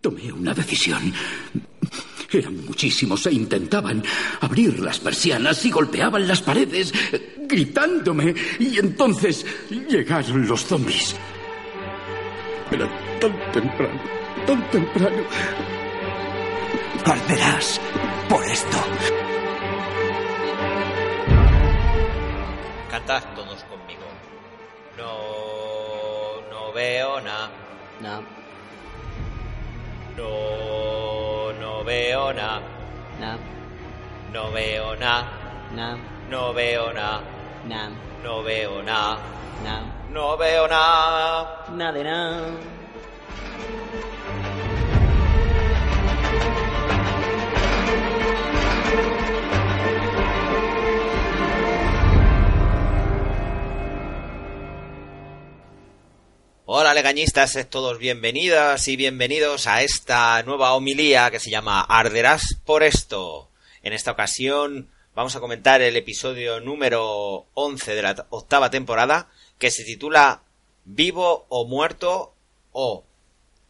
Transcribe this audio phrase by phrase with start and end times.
[0.00, 1.12] Tomé una decisión.
[2.32, 4.02] Eran muchísimos e intentaban
[4.40, 6.92] abrir las persianas y golpeaban las paredes,
[7.40, 8.34] gritándome.
[8.58, 11.14] Y entonces llegaron los zombies.
[12.70, 12.88] Era
[13.20, 14.00] tan temprano,
[14.46, 15.22] tan temprano.
[17.04, 17.80] Arderás
[18.28, 18.78] por esto.
[22.90, 24.06] Cantad todos conmigo.
[24.96, 27.50] No, no veo nada.
[28.00, 28.39] No,
[30.20, 32.60] No, no veo nada.
[33.20, 33.38] no,
[34.32, 35.24] No veo nada.
[35.74, 35.98] no,
[36.30, 37.20] No veo nada.
[37.64, 37.88] no,
[38.22, 39.18] No veo nada.
[40.12, 41.64] No veo nada.
[41.72, 42.50] nada de nada.
[56.72, 62.84] Hola legañistas, todos bienvenidas y bienvenidos a esta nueva homilía que se llama Arderás por
[62.84, 63.48] esto.
[63.82, 69.72] En esta ocasión vamos a comentar el episodio número 11 de la octava temporada que
[69.72, 70.42] se titula
[70.84, 72.34] Vivo o muerto
[72.70, 73.02] o...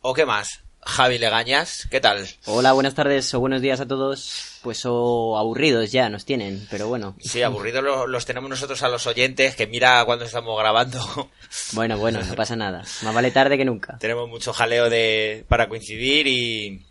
[0.03, 0.61] ¿O qué más?
[0.83, 2.27] Javi Legañas, ¿qué tal?
[2.47, 4.59] Hola, buenas tardes o buenos días a todos.
[4.63, 7.17] Pues o aburridos ya nos tienen, pero bueno.
[7.21, 11.01] Sí, aburridos los, los tenemos nosotros a los oyentes que mira cuando estamos grabando.
[11.73, 12.85] Bueno, bueno, no pasa nada.
[13.03, 13.99] Más vale tarde que nunca.
[13.99, 16.85] Tenemos mucho jaleo de para coincidir y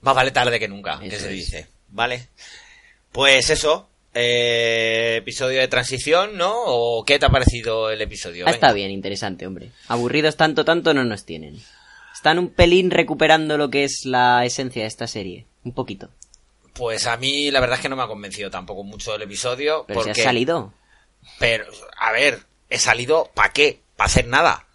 [0.00, 1.28] más vale tarde que nunca, que se es.
[1.28, 2.28] dice, ¿vale?
[3.12, 6.52] Pues eso, eh, episodio de transición, ¿no?
[6.54, 8.46] ¿O qué te ha parecido el episodio?
[8.46, 9.70] Ah, está bien, interesante, hombre.
[9.88, 11.60] Aburridos tanto, tanto no nos tienen.
[12.20, 15.46] Están un pelín recuperando lo que es la esencia de esta serie.
[15.64, 16.10] Un poquito.
[16.74, 19.86] Pues a mí la verdad es que no me ha convencido tampoco mucho el episodio.
[19.88, 20.14] Pero porque...
[20.14, 20.74] se ha salido.
[21.38, 21.64] Pero,
[21.98, 23.80] a ver, he salido ¿para qué?
[23.96, 24.66] ¿Para hacer nada?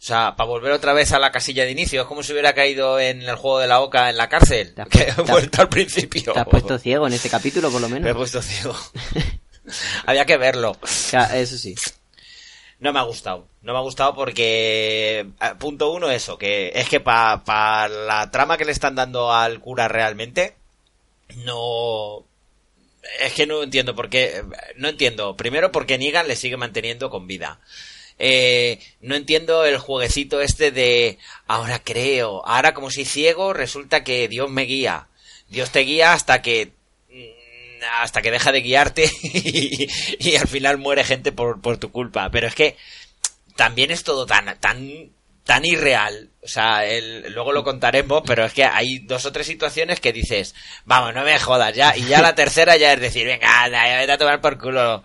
[0.00, 2.02] O sea, para volver otra vez a la casilla de inicio.
[2.02, 4.74] Es como si hubiera caído en el juego de la oca en la cárcel.
[4.74, 6.32] Te has Que he vuelto al principio.
[6.32, 8.16] Te has puesto ciego en este capítulo, por lo Me he menos.
[8.16, 8.74] puesto ciego.
[10.06, 10.76] Había que verlo.
[11.12, 11.76] Ya, Eso sí.
[12.80, 13.46] No me ha gustado.
[13.62, 18.56] No me ha gustado porque, eh, punto uno, eso, que es que para la trama
[18.56, 20.54] que le están dando al cura realmente,
[21.44, 22.24] no...
[23.20, 24.42] Es que no entiendo por qué...
[24.76, 25.36] No entiendo.
[25.36, 27.60] Primero porque Negan le sigue manteniendo con vida.
[28.22, 34.28] Eh, no entiendo el jueguecito este de ahora creo, ahora como soy ciego resulta que
[34.28, 35.08] Dios me guía.
[35.48, 36.72] Dios te guía hasta que
[38.00, 42.30] hasta que deja de guiarte y, y al final muere gente por, por tu culpa.
[42.30, 42.76] Pero es que
[43.56, 45.10] también es todo tan, tan,
[45.44, 46.28] tan irreal.
[46.42, 50.12] O sea, el- luego lo contaremos, pero es que hay dos o tres situaciones que
[50.12, 50.54] dices,
[50.84, 51.94] vamos, no me jodas ya.
[51.96, 55.02] Y ya la tercera ya es decir, venga, anda, vete a tomar por culo.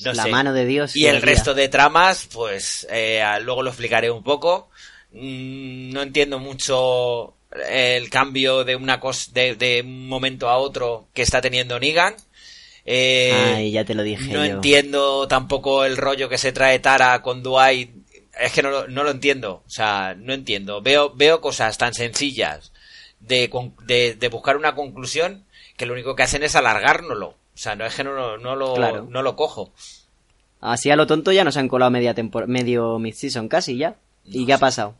[0.00, 0.30] No la sé.
[0.30, 0.96] mano de Dios.
[0.96, 4.70] Y el resto de tramas, pues eh, luego lo explicaré un poco.
[5.12, 7.34] Mm, No entiendo mucho
[7.68, 12.14] el cambio de una cosa de, de un momento a otro que está teniendo Negan.
[12.84, 14.54] Eh, Ay, ya te lo dije no yo.
[14.54, 17.90] entiendo tampoco el rollo que se trae Tara con Dwight.
[18.40, 19.62] Es que no, lo- no lo entiendo.
[19.66, 20.80] O sea, no entiendo.
[20.80, 22.72] Veo, veo cosas tan sencillas
[23.20, 23.50] de,
[23.86, 25.44] de, de buscar una conclusión
[25.76, 27.28] que lo único que hacen es alargárnoslo.
[27.28, 29.06] O sea, no es que no, lo- no, lo, Claro.
[29.10, 29.72] no lo cojo.
[30.60, 32.14] Así a lo tonto ya nos han colado media
[32.46, 33.96] medio mid-season casi ya.
[34.24, 34.94] ¿Y qué ha pasado?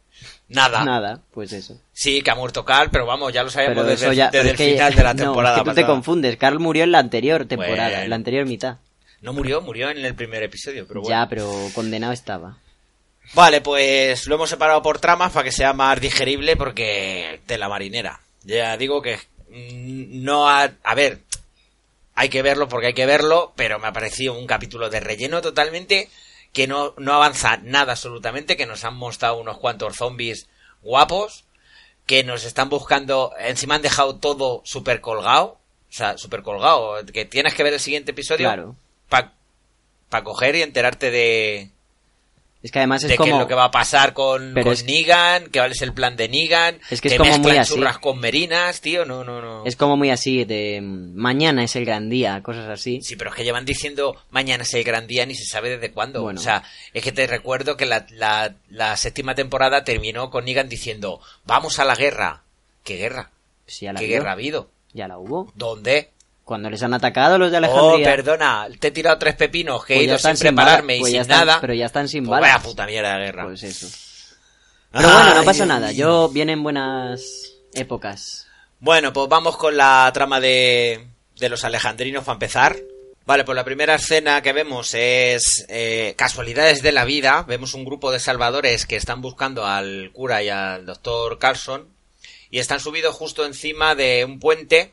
[0.49, 0.85] Nada.
[0.85, 1.81] Nada, pues eso.
[1.93, 4.31] Sí, que ha muerto Carl, pero vamos, ya lo sabemos desde, eso ya...
[4.31, 6.37] desde el que- final de la no, temporada es que tú te confundes.
[6.37, 8.03] Carl murió en la anterior temporada, Bueno.
[8.05, 8.77] en la anterior mitad.
[9.21, 11.15] No murió, murió en el primer episodio, pero bueno.
[11.17, 12.57] Ya, pero condenado estaba.
[13.35, 17.69] Vale, pues lo hemos separado por tramas para que sea más digerible porque de la
[17.69, 18.21] marinera.
[18.43, 19.17] Ya digo que
[19.51, 20.71] mm, no ha...
[20.83, 21.19] A ver,
[22.15, 25.41] hay que verlo porque hay que verlo, pero me ha parecido un capítulo de relleno
[25.43, 26.09] totalmente
[26.53, 30.49] que no, no avanza nada absolutamente, que nos han mostrado unos cuantos zombies
[30.83, 31.45] guapos,
[32.07, 37.25] que nos están buscando, encima han dejado todo súper colgado, o sea, súper colgado, que
[37.25, 38.77] tienes que ver el siguiente episodio Claro.
[39.09, 41.71] para coger y enterarte de,
[42.63, 43.35] Es que además es de qué como...
[43.37, 46.15] es lo que va a pasar con, con es- Negan, que cuál es el plan
[46.17, 47.75] de Negan, Es que es como mezclan muy así.
[47.75, 49.65] churras con merinas, tío, no, no, no.
[49.65, 53.01] Es como muy así, de mm, mañana es el gran día, cosas así.
[53.03, 55.91] Sí, pero es que llevan diciendo mañana es el gran día ni se sabe desde
[55.91, 56.21] cuándo.
[56.23, 56.39] Bueno.
[56.39, 56.63] O sea,
[56.93, 61.79] es que te recuerdo que la, la, la séptima temporada terminó con Negan diciendo, vamos
[61.79, 62.43] a la guerra.
[62.85, 63.31] ¿Qué guerra?
[63.67, 64.17] Sí, ya la ¿Qué vio.
[64.17, 64.69] guerra ha habido?
[64.93, 65.51] Ya la hubo.
[65.55, 66.11] ¿Dónde?
[66.45, 68.07] Cuando les han atacado los de Oh, Alejandría.
[68.07, 71.13] perdona, te he tirado tres pepinos, que he Pues ido sin sin prepararme y pues
[71.13, 71.61] sin están- nada.
[71.61, 72.55] pero ya están sin Pues balas.
[72.55, 73.45] vaya puta mierda de guerra.
[73.45, 73.87] Pues eso.
[74.93, 75.93] Pero bueno, no pasa nada.
[75.93, 77.23] Yo vienen buenas
[77.75, 78.47] épocas.
[78.81, 81.07] Bueno, pues vamos con la trama de,
[81.39, 82.77] de los alejandrinos para empezar.
[83.27, 87.45] Vale, pues la primera escena que vemos es eh, casualidades de la vida.
[87.47, 91.87] Vemos un grupo de salvadores que están buscando al cura y al doctor Carlson
[92.51, 94.93] y están subidos justo encima de un puente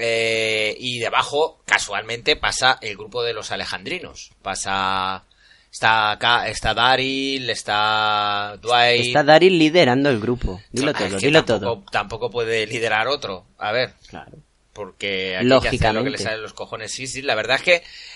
[0.00, 4.30] eh, y debajo casualmente pasa el grupo de los alejandrinos.
[4.42, 5.24] Pasa
[5.70, 9.06] está acá, está Daryl, está Dwight.
[9.06, 10.60] Está Daryl liderando el grupo.
[10.72, 11.90] Dilo Ah, es todo, que dilo tampoco, todo.
[11.90, 13.46] Tampoco puede liderar otro.
[13.58, 14.32] A ver, Claro.
[14.72, 16.18] porque aquí hacer lo que le Lógicamente.
[16.22, 16.92] sale los cojones.
[16.92, 17.74] Sí, sí, la verdad es que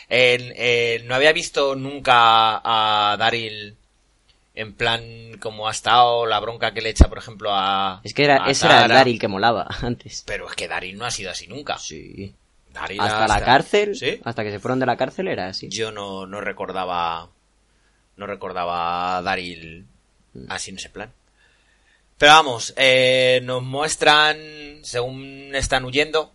[0.08, 3.76] eh, eh, no había visto nunca a Daryl
[4.54, 8.00] en plan como ha estado la bronca que le echa, por ejemplo, a.
[8.04, 8.86] Es que era, ese era.
[8.86, 10.24] Daryl que molaba antes.
[10.26, 11.78] Pero es que Daryl no ha sido así nunca.
[11.78, 12.34] Sí.
[12.72, 14.20] Daryl Hasta la cárcel, ¿Sí?
[14.24, 15.68] hasta que se fueron de la cárcel era así.
[15.68, 17.28] Yo no, no recordaba.
[18.16, 19.86] No recordaba a Daryl
[20.48, 21.10] así en ese plan.
[22.18, 24.38] Pero vamos, eh, nos muestran,
[24.82, 26.30] según están huyendo,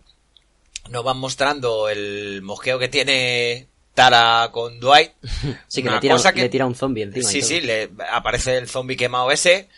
[0.90, 3.67] nos van mostrando el mosqueo que tiene
[3.98, 5.12] Tara con Dwight.
[5.68, 7.28] Sí, que le tira, cosa que- le tira un zombie encima.
[7.28, 9.68] Sí, sí, le aparece el zombie quemado ese.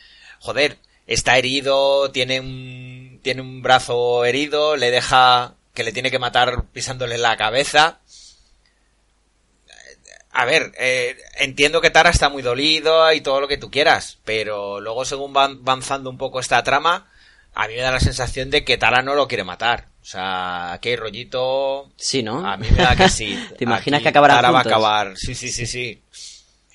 [0.40, 0.76] Joder,
[1.06, 6.64] está herido, tiene un, tiene un brazo herido, le deja que le tiene que matar
[6.72, 8.00] pisándole la cabeza.
[10.32, 14.19] A ver, eh, entiendo que Tara está muy dolido y todo lo que tú quieras,
[14.25, 17.11] pero luego según va avanzando un poco esta trama,
[17.55, 19.88] a mí me da la sensación de que Tara no lo quiere matar.
[20.02, 21.91] O sea, aquí hay rollito...
[21.97, 22.47] Sí, ¿no?
[22.47, 23.38] A mí me da que sí.
[23.58, 25.17] ¿Te imaginas Aquí que acabarán Tara va a acabar.
[25.17, 26.00] Sí, sí, sí, sí.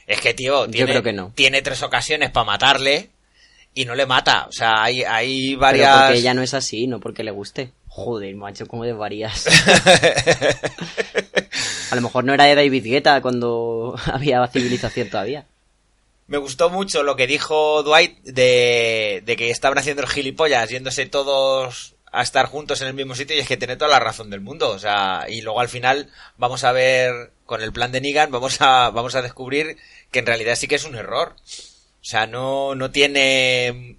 [0.05, 1.31] Es que, tío, tiene, creo que no.
[1.33, 3.09] tiene tres ocasiones para matarle
[3.73, 4.45] y no le mata.
[4.47, 5.97] O sea, hay, hay Pero varias...
[5.97, 7.71] porque ella no es así, no porque le guste.
[7.87, 9.47] Joder, macho, cómo desvarías.
[11.91, 15.45] A lo mejor no era de David Guetta cuando había civilización todavía.
[16.27, 21.05] Me gustó mucho lo que dijo Dwight de, de que estaban haciendo el gilipollas, yéndose
[21.05, 24.29] todos a estar juntos en el mismo sitio y es que tiene toda la razón
[24.29, 24.69] del mundo.
[24.69, 28.61] O sea, y luego al final vamos a ver con el plan de Negan, vamos
[28.61, 29.77] a, vamos a descubrir
[30.11, 31.35] que en realidad sí que es un error.
[31.37, 33.97] O sea, no, no tiene,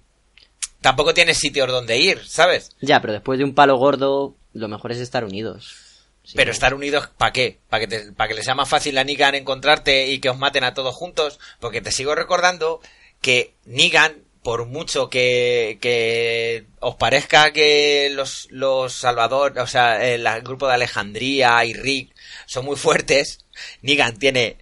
[0.81, 2.71] tampoco tiene sitios donde ir, ¿sabes?
[2.81, 5.75] Ya, pero después de un palo gordo, lo mejor es estar unidos.
[6.23, 7.59] Sí, Pero estar unidos, ¿para qué?
[7.69, 10.65] ¿Para que, para que les sea más fácil a Negan encontrarte y que os maten
[10.65, 11.39] a todos juntos?
[11.59, 12.81] Porque te sigo recordando
[13.21, 20.25] que Negan, por mucho que, que os parezca que los, los Salvador, o sea, el,
[20.41, 22.15] grupo de Alejandría y Rick
[22.45, 23.39] son muy fuertes,
[23.81, 24.57] Negan tiene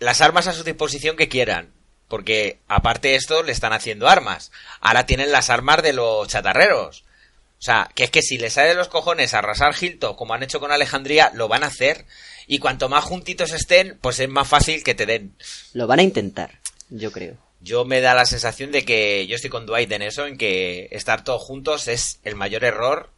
[0.00, 1.72] las armas a su disposición que quieran.
[2.08, 4.50] Porque aparte de esto le están haciendo armas.
[4.80, 7.04] Ahora tienen las armas de los chatarreros.
[7.60, 10.42] O sea, que es que si les sale de los cojones arrasar Hilton, como han
[10.42, 12.04] hecho con Alejandría, lo van a hacer.
[12.48, 15.36] Y cuanto más juntitos estén, pues es más fácil que te den.
[15.72, 17.49] Lo van a intentar, yo creo.
[17.60, 20.88] Yo me da la sensación de que yo estoy con Dwight en eso, en que
[20.92, 23.10] estar todos juntos es el mayor error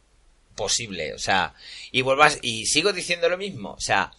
[0.55, 1.13] posible.
[1.13, 1.53] O sea,
[1.91, 3.71] y vuelvas, y sigo diciendo lo mismo.
[3.71, 4.11] O sea,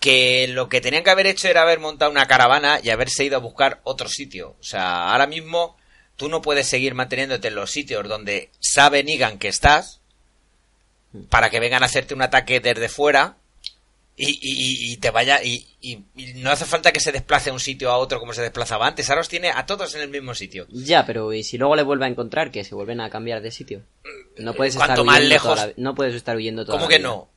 [0.00, 3.36] que lo que tenían que haber hecho era haber montado una caravana y haberse ido
[3.36, 4.56] a buscar otro sitio.
[4.58, 5.76] O sea, ahora mismo
[6.16, 10.00] tú no puedes seguir manteniéndote en los sitios donde sabe Negan que estás
[11.28, 13.36] para que vengan a hacerte un ataque desde fuera
[14.16, 17.52] y, y- y- te vaya y, y- y no hace falta que se desplace a
[17.54, 19.08] un sitio a otro como se desplazaba antes.
[19.08, 20.66] Ahora os tiene a todos en el mismo sitio.
[20.70, 23.50] Ya, pero ¿y si luego le vuelve a encontrar que se vuelven a cambiar de
[23.50, 23.82] sitio?
[24.36, 26.90] No puedes estar más huyendo lejos- toda la- no puedes estar huyendo toda ¿Cómo la
[26.90, 27.08] que vida.
[27.08, 27.30] no?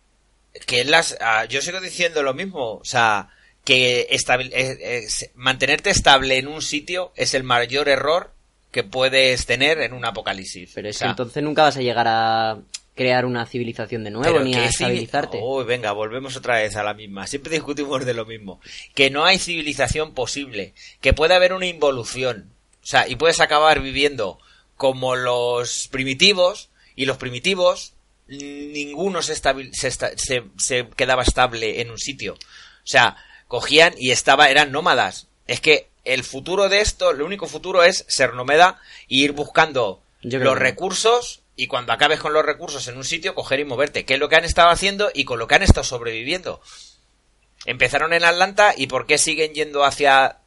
[0.66, 3.30] Que las ah, yo sigo diciendo lo mismo, o sea,
[3.64, 8.34] que estabil- eh, eh, mantenerte estable en un sitio es el mayor error
[8.72, 10.72] que puedes tener en un apocalipsis.
[10.76, 12.58] Pero es O que entonces nunca vas a llegar a
[12.96, 15.40] crear una civilización de nuevo pero ni a estabilizarte.
[15.42, 17.26] Uy, venga, volvemos otra vez a la misma.
[17.28, 18.62] Siempre discutimos de lo mismo.
[18.94, 20.74] Que no hay civilización posible.
[21.02, 22.52] Que puede haber una involución.
[22.84, 24.40] O sea, y puedes acabar viviendo
[24.78, 26.70] como los primitivos.
[26.96, 27.94] Y los primitivos,
[28.28, 32.34] ninguno se, estabil- se, esta- se- se quedaba estable en un sitio.
[32.34, 32.38] O
[32.88, 35.28] sea, cogían y estaba, eran nómadas.
[35.48, 40.02] Es que el futuro de esto, el único futuro es ser nómada e ir buscando
[40.46, 44.16] los recursos y cuando acabes con los recursos en un sitio, coger y moverte, que
[44.16, 46.62] es lo que han estado haciendo y con lo que han estado sobreviviendo.
[47.66, 50.40] Empezaron en Atlanta y ¿por qué siguen yendo hacia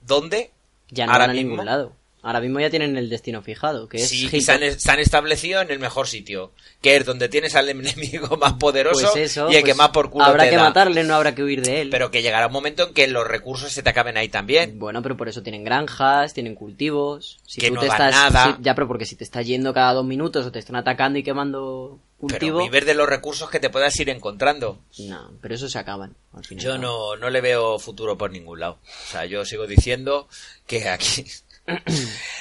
[0.00, 0.52] dónde?
[0.90, 1.96] ya no ahora van a ningún lado.
[2.22, 4.98] Ahora mismo ya tienen el destino fijado, que es Sí, y se han, se han
[4.98, 9.50] establecido en el mejor sitio, que es donde tienes al enemigo más poderoso Pues eso,
[9.50, 10.64] y el pues que más por culo Habrá te que da.
[10.64, 11.90] matarle, no habrá que huir de él.
[11.90, 14.78] Pero que llegará un momento en que los recursos se te acaben ahí también.
[14.78, 17.38] Bueno, pero por eso tienen granjas, tienen cultivos.
[17.46, 18.56] Si Que tú no te estás, nada.
[18.56, 21.18] si- ya, pero porque si te estás yendo cada dos minutos o te están atacando
[21.18, 24.78] y quemando Pero cultivo, viver de los recursos que te puedas ir encontrando.
[24.98, 26.14] no, pero eso se acaban.
[26.34, 26.62] Al final.
[26.64, 28.78] Yo no, no le veo futuro por ningún lado.
[29.08, 30.28] O sea, yo sigo diciendo
[30.66, 31.24] que aquí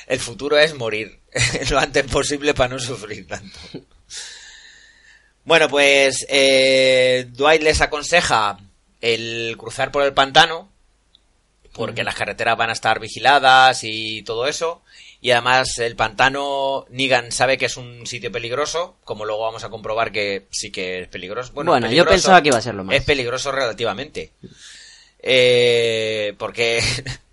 [0.07, 1.19] el futuro es morir
[1.69, 3.59] lo antes posible para no sufrir tanto.
[5.45, 8.59] Bueno, pues eh, Dwight les aconseja
[9.01, 10.69] el cruzar por el pantano,
[11.73, 14.81] porque las carreteras van a estar vigiladas y todo eso.
[15.21, 19.69] Y además el pantano, Negan sabe que es un sitio peligroso, como luego vamos a
[19.69, 21.51] comprobar que sí que es peligroso.
[21.53, 22.95] Bueno, Bueno, yo pensaba que iba a ser lo más.
[22.95, 24.31] Es peligroso relativamente.
[25.21, 26.81] Eh, porque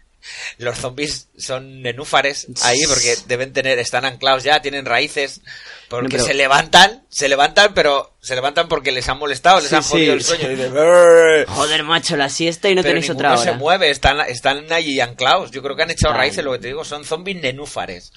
[0.59, 5.41] los zombies son nenúfares ahí, porque deben tener, están anclados ya, tienen raíces.
[5.89, 9.69] Porque No, pero- se levantan, se levantan, pero se levantan porque les han molestado, les
[9.69, 10.19] Sí, han jodido sí.
[10.19, 11.45] el sueño.
[11.49, 13.59] Joder, macho, la siesta y no pero tenéis otra se hora.
[13.59, 15.51] mueve, están, están allí anclados.
[15.53, 18.13] Yo creo que han echado raíces, lo que te digo, son zombies nenúfares.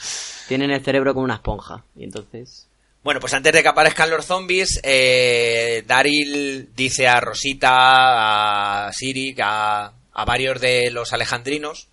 [0.47, 1.83] Tienen el cerebro como una esponja.
[1.95, 2.65] Y entonces.
[3.03, 9.35] Bueno, pues antes de que aparezcan los zombies, eh, Daryl dice a Rosita, a Siri,
[9.41, 11.87] a, a varios de los alejandrinos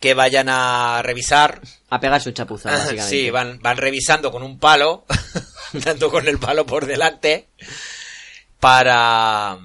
[0.00, 1.60] que vayan a revisar.
[1.90, 3.08] A pegar su chapuza, básicamente.
[3.08, 5.04] Sí, van, van revisando con un palo,
[5.72, 7.48] dando con el palo por delante,
[8.60, 9.58] para,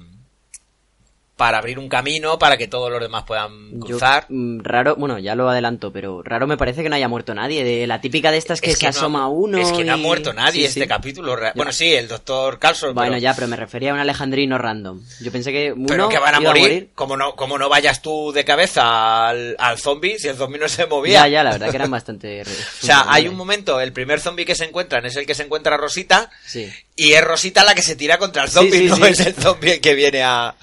[1.36, 4.26] para abrir un camino para que todos los demás puedan cruzar.
[4.28, 7.64] mm, raro, bueno, ya lo adelanto, pero raro me parece que no haya muerto nadie.
[7.64, 9.58] De la típica de estas que Es se no ha- asoma uno.
[9.58, 10.86] Es que no ha muerto nadie Sí, este sí.
[10.86, 11.36] capítulo.
[11.56, 12.94] Bueno, sí, el doctor Carlson.
[12.94, 15.02] Bueno, pero- ya, pero me refería a un alejandrino random.
[15.20, 18.30] Yo pensé que uno Pero que van a morir, Como, no, como no vayas tú
[18.32, 21.22] de cabeza al, al zombie si el zombie no se movía.
[21.22, 22.42] Ya, ya, la verdad que eran bastante.
[22.82, 25.42] O sea, hay un momento, el primer zombie que se encuentran es el que se
[25.42, 26.70] encuentra a Rosita Sí.
[26.94, 29.80] y es Rosita la que se tira contra el zombie, no es el zombie el
[29.80, 30.54] que viene a...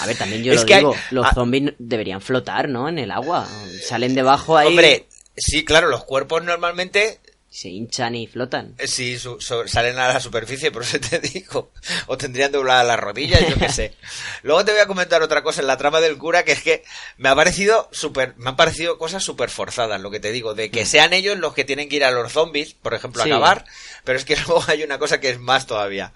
[0.00, 1.32] A ver, también yo Es lo que hay- digo, los ah.
[1.34, 2.88] zombies deberían flotar, ¿no?
[2.88, 3.46] En el agua.
[3.86, 8.74] Salen debajo ahí, Hombre, sí, claro, los cuerpos normalmente se hinchan y flotan.
[8.78, 11.70] eh, sí su- salen a la superficie, por eso te digo.
[12.08, 13.94] O tendrían dobladas las rodillas, yo qué sé.
[14.42, 16.82] Luego te voy a comentar otra cosa en la trama del cura, que es que
[17.16, 20.70] me ha parecido súper, me han parecido cosas súper forzadas, lo que te digo, de
[20.70, 23.28] que sean ellos los que tienen que ir a los zombies, por ejemplo, a Mm.
[23.28, 23.32] Sí.
[23.32, 23.64] acabar,
[24.02, 26.12] pero es que luego hay una cosa que es más todavía.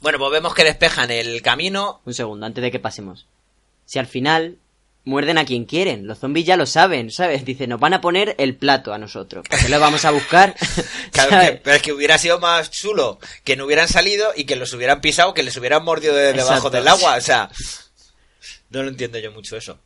[0.00, 2.00] Bueno, pues vemos que despejan el camino.
[2.04, 3.26] Un segundo, antes de que pasemos.
[3.84, 4.56] Si al final
[5.04, 7.44] muerden a quien quieren, los zombies ya lo saben, ¿sabes?
[7.44, 9.46] Dicen, nos van a poner el plato a nosotros.
[9.48, 10.54] ¿Por qué lo vamos a buscar?
[11.12, 14.56] Claro, que- pero es que hubiera sido más chulo que no hubieran salido y que
[14.56, 16.70] los hubieran pisado, que les hubieran mordido de debajo Exacto.
[16.70, 17.16] del agua.
[17.16, 17.48] O sea,
[18.70, 19.78] no lo entiendo yo mucho eso.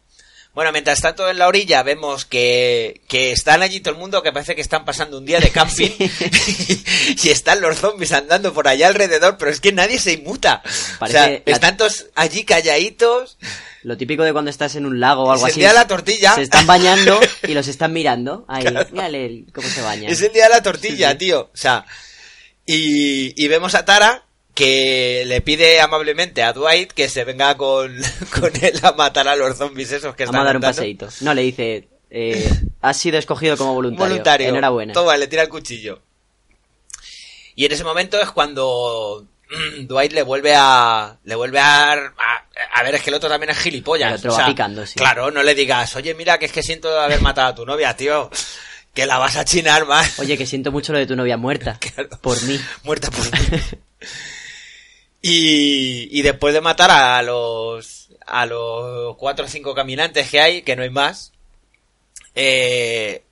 [0.54, 4.32] Bueno, mientras tanto en la orilla vemos que, que están allí todo el mundo que
[4.32, 5.90] parece que están pasando un día de camping
[7.24, 10.62] y, están los zombies andando por allá alrededor, pero es que nadie se inmuta.
[10.96, 13.38] o Parece sea, la- están todos allí calladitos.
[13.82, 15.60] Lo típico de cuando estás en un lago o algo Es el así.
[15.60, 16.34] día de la tortilla.
[16.34, 17.18] Se están bañando
[17.48, 18.44] y los están mirando.
[18.46, 20.12] Ahí, mírale cómo se bañan.
[20.12, 21.18] Es el día de la tortilla, Sí, sí.
[21.18, 21.40] tío.
[21.52, 21.84] O sea,
[22.66, 24.24] y, y vemos a Tara
[24.62, 27.96] que le pide amablemente a Dwight que se venga con,
[28.40, 31.08] con él a matar a los zombies esos que Vamos están a dar un paseíto.
[31.20, 32.48] No, le dice, eh,
[32.80, 34.08] has sido escogido como voluntario.
[34.08, 34.48] Voluntario.
[34.48, 34.92] Enhorabuena.
[34.92, 36.00] Toma, le tira el cuchillo.
[37.56, 41.18] Y en ese momento es cuando mm, Dwight le vuelve a.
[41.24, 41.92] Le vuelve a.
[41.92, 44.10] A, a ver, es que el otro también es gilipollas.
[44.12, 44.94] El otro o va picando, sí.
[44.94, 47.96] Claro, no le digas, oye, mira, que es que siento haber matado a tu novia,
[47.96, 48.30] tío.
[48.94, 50.18] Que la vas a chinar más.
[50.20, 51.78] Oye, que siento mucho lo de tu novia muerta.
[51.94, 52.10] Claro.
[52.20, 52.60] Por mí.
[52.84, 53.58] Muerta por mí.
[55.22, 60.62] Y, y después de matar a los a los cuatro o cinco caminantes que hay,
[60.62, 61.32] que no hay más,
[62.34, 63.22] eh,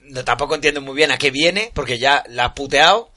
[0.00, 3.10] no, tampoco entiendo muy bien a qué viene, porque ya la ha puteado.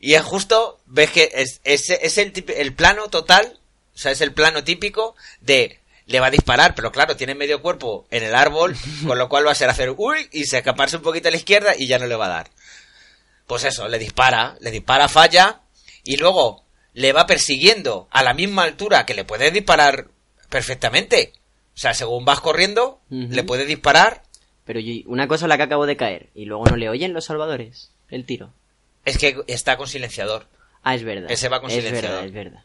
[0.00, 3.58] Y es justo, ves que es, es, es el, el plano total,
[3.94, 7.60] o sea, es el plano típico de le va a disparar, pero claro, tiene medio
[7.60, 10.96] cuerpo en el árbol, con lo cual va a ser hacer uy y se escaparse
[10.96, 12.50] un poquito a la izquierda y ya no le va a dar.
[13.46, 15.60] Pues eso, le dispara, le dispara, falla,
[16.04, 16.64] y luego
[16.98, 20.08] le va persiguiendo a la misma altura que le puede disparar
[20.50, 21.32] perfectamente.
[21.74, 24.22] O sea, según vas corriendo, le puede disparar.
[24.64, 26.28] Pero una cosa la que acabo de caer.
[26.34, 27.90] Y luego no le oyen los salvadores.
[28.10, 28.52] El tiro.
[29.04, 30.46] Es que está con silenciador.
[30.82, 31.30] Ah, es verdad.
[31.30, 32.10] Ese va con Es silenciador.
[32.10, 32.62] verdad, es verdad.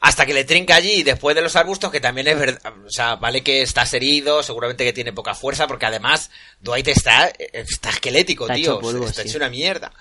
[0.00, 2.74] Hasta que le trinca allí después de los arbustos, que también es verdad.
[2.84, 6.30] O sea, vale que estás herido, seguramente que tiene poca fuerza, porque además
[6.60, 8.72] Dwight está, está esquelético, Está tío.
[8.72, 9.28] hecho polvo, está sí.
[9.28, 9.92] hecho una mierda.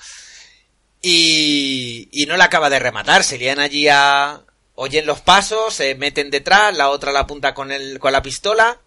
[1.03, 3.23] Y, y no la acaba de rematar.
[3.23, 4.41] Se lían allí a.
[4.75, 8.79] Oyen los pasos, se meten detrás, la otra la apunta con, el, con la pistola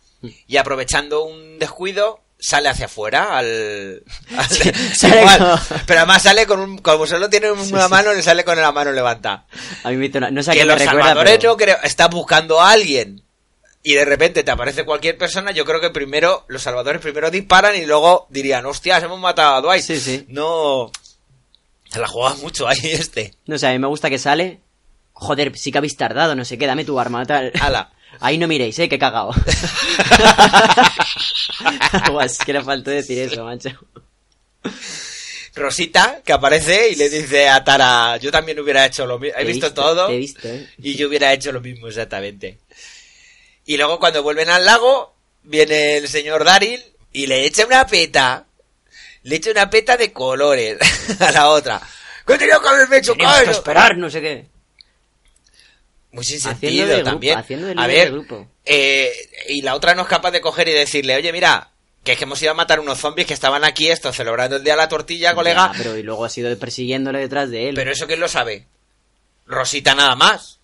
[0.49, 4.03] y aprovechando un descuido sale hacia afuera al,
[4.37, 4.49] al-
[4.97, 5.39] sale igual.
[5.39, 7.89] como- pero además sale con un como solo tiene una sí.
[7.89, 9.47] mano le sale con la mano levantada
[9.85, 11.77] A mí me una- No sé que qué me los recuerda, salvadores pero- no creo
[11.85, 13.23] estás buscando a alguien
[13.85, 17.77] y de repente te aparece cualquier persona yo creo que primero los salvadores primero disparan
[17.77, 20.25] y luego dirían hostias hemos matado a Dwight Sí, sí.
[20.29, 20.91] no
[21.99, 24.61] la juega mucho ahí este No sé, a mí me gusta que sale.
[25.13, 27.53] Joder, sí que habéis tardado, no sé qué, dame tu arma, tal.
[27.61, 27.93] Ala.
[28.21, 29.31] Ahí no miréis, eh, que he cagado.
[32.09, 33.71] Guau, es que le faltó decir eso, macho.
[35.55, 39.39] Rosita, que aparece y le dice a Tara, yo también hubiera hecho lo mismo.
[39.39, 40.69] He visto, visto, todo he visto, ¿eh?
[40.79, 42.59] y yo hubiera hecho lo mismo exactamente.
[43.65, 48.46] Y luego cuando vuelven al lago, viene el señor Daryl y le echa una peta.
[49.27, 50.79] Le echa una peta de colores
[51.21, 51.81] a la otra.
[52.27, 54.47] ¡Que tenía que haberme hecho Teníamos que esperar, no sé qué.
[56.13, 57.39] Muy sin Haciendo sentido de grupo, también.
[57.39, 58.49] haciendo de a ver, de grupo.
[58.65, 59.13] eh,
[59.49, 61.71] y la otra no es capaz de coger y decirle, oye, mira,
[62.05, 64.65] que es que hemos ido a matar unos zombies que estaban aquí estos celebrando el
[64.65, 65.73] día de la tortilla, colega.
[65.73, 67.75] Ya, pero y luego ha sido persiguiéndole detrás de él.
[67.75, 68.67] Pero eso quién lo sabe.
[69.47, 70.61] Rosita nada más.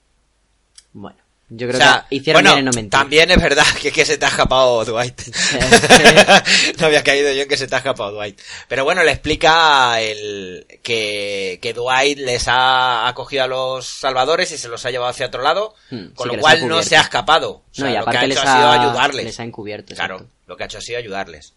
[0.92, 1.18] Bueno,
[1.54, 2.90] yo creo o sea, que hicieron bueno, bien en no mentir.
[2.90, 5.20] también es verdad que que se te ha escapado Dwight.
[6.78, 8.40] no había caído yo en que se te ha escapado Dwight.
[8.68, 14.58] Pero bueno, le explica el que, que Dwight les ha acogido a los salvadores y
[14.58, 17.02] se los ha llevado hacia otro lado, Hmm, con lo ha cual no se ha
[17.02, 17.50] escapado.
[17.50, 19.24] O sea, no, y lo que aparte ha les hecho ha, ha sido ayudarles.
[19.24, 19.94] les ha encubierto.
[19.94, 21.54] Claro, lo que ha hecho ha sido ayudarles.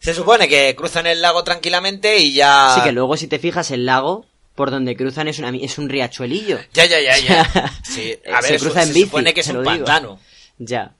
[0.00, 2.72] Se supone que cruzan el lago tranquilamente y ya...
[2.76, 4.26] Sí, que luego si te fijas el lago
[4.58, 6.58] por donde cruzan es, una, es un riachuelillo.
[6.74, 7.72] Ya, ya, ya, ya.
[7.84, 10.18] Sí, a Se cruza en se bici, supone que es un pantano.
[10.58, 10.92] Ya.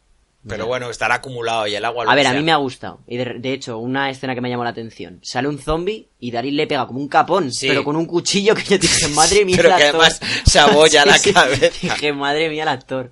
[0.46, 0.68] Pero Ya.
[0.68, 2.04] bueno, estará acumulado y el agua...
[2.04, 3.00] lo A ver, a mí me ha gustado.
[3.08, 5.18] Y de, de hecho, una escena que me llamó la atención.
[5.22, 7.66] Sale un zombie y Daryl le pega como un capón, Sí.
[7.68, 10.00] pero con un cuchillo que yo dije, madre mía, Pero el que actor".
[10.04, 11.70] además se abolla la cabeza.
[11.82, 13.10] Dije, madre mía, el actor.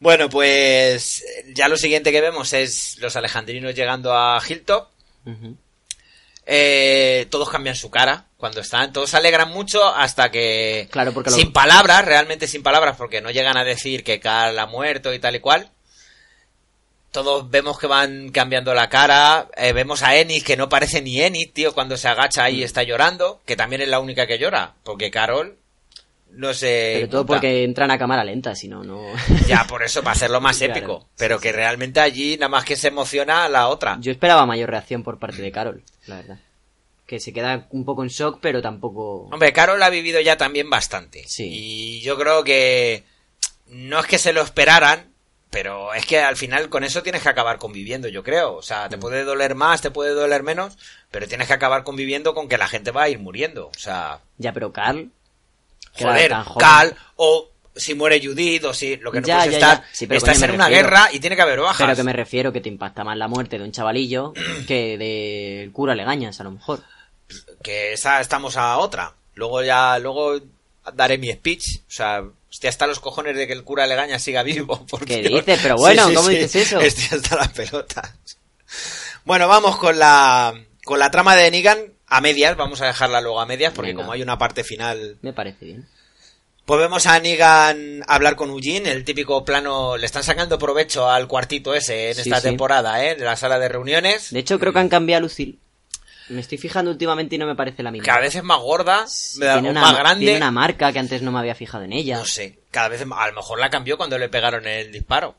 [0.00, 1.22] Bueno, pues
[1.54, 4.88] ya lo siguiente que vemos es los alejandrinos llegando a Hilltop.
[5.26, 5.56] Ujú.
[6.44, 11.30] Eh, todos cambian su cara cuando están, todos se alegran mucho hasta que Claro, porque
[11.30, 15.14] lo- sin palabras, realmente sin palabras, porque no llegan a decir que Carl ha muerto
[15.14, 15.70] y tal y cual.
[17.12, 21.20] Todos vemos que van cambiando la cara, eh, vemos a Enid que no parece ni
[21.20, 22.44] Enid, tío, cuando se agacha Mm.
[22.46, 25.58] ahí y está llorando, que también es la única que llora, porque Carol
[26.32, 26.92] no sé.
[26.96, 29.02] Pero todo porque entran a cámara lenta, si no, no...
[29.46, 31.00] Ya, por eso, para hacerlo más Claro, épico.
[31.00, 33.98] sí, pero que realmente allí nada más que se emociona la otra.
[34.00, 36.38] Yo esperaba mayor reacción por parte de Carol, la verdad.
[37.06, 39.28] Que se queda un poco en shock, pero tampoco...
[39.32, 41.24] Hombre, Carol ha vivido ya también bastante.
[41.26, 41.48] Sí.
[41.50, 43.04] Y yo creo que
[43.66, 45.12] no es que se lo esperaran,
[45.50, 48.54] pero es que al final con eso tienes que acabar conviviendo, yo creo.
[48.54, 50.78] O sea, te puede doler más, te puede doler menos,
[51.10, 53.66] pero tienes que acabar conviviendo con que la gente va a ir muriendo.
[53.66, 55.10] O sea, Ya, pero Carl...
[55.98, 56.32] joder.
[56.58, 59.80] Cal, o si muere Judith, o si lo que no Ya, puedes ya, estar.
[59.82, 59.88] ya.
[59.92, 60.88] Sí, pero estás en una refiero.
[60.88, 61.78] guerra y tiene que haber bajas.
[61.86, 64.32] Pero que me refiero que te impacta más la muerte de un chavalillo
[64.66, 66.82] que del cura Legañas, a lo mejor.
[67.62, 69.14] que esa estamos a otra.
[69.34, 70.38] Luego ya, luego
[70.94, 71.78] daré mi speech.
[71.78, 74.84] O sea, estoy hasta los cojones de que el cura Legaña siga vivo.
[74.90, 75.40] por ¿Qué Dios.
[75.46, 75.60] dices?
[75.62, 76.80] Pero bueno, ¿cómo dices eso?
[76.80, 78.12] Estoy hasta las pelotas.
[79.24, 80.52] Bueno, vamos con la,
[80.84, 81.78] con la trama de Negan
[82.16, 82.56] a medias.
[82.56, 84.02] Vamos a dejarla luego a medias porque Venga.
[84.02, 85.16] como hay una parte final...
[85.22, 85.88] Me parece bien.
[86.64, 89.96] Pues vemos a Negan hablar con Eugene, el típico plano...
[89.96, 92.48] Le están sacando provecho al cuartito ese en Sí, esta sí.
[92.48, 93.16] temporada, ¿eh?
[93.16, 94.30] De la sala de reuniones.
[94.30, 95.58] De hecho, creo que han cambiado a Lucille.
[96.28, 98.06] Me estoy fijando últimamente y no me parece la misma.
[98.06, 99.04] Cada vez es más gorda,
[99.38, 100.24] tiene, una, más grande.
[100.24, 102.16] tiene una marca que antes no me había fijado en ella.
[102.18, 105.34] No sé, cada vez a lo mejor la cambió cuando le pegaron el disparo.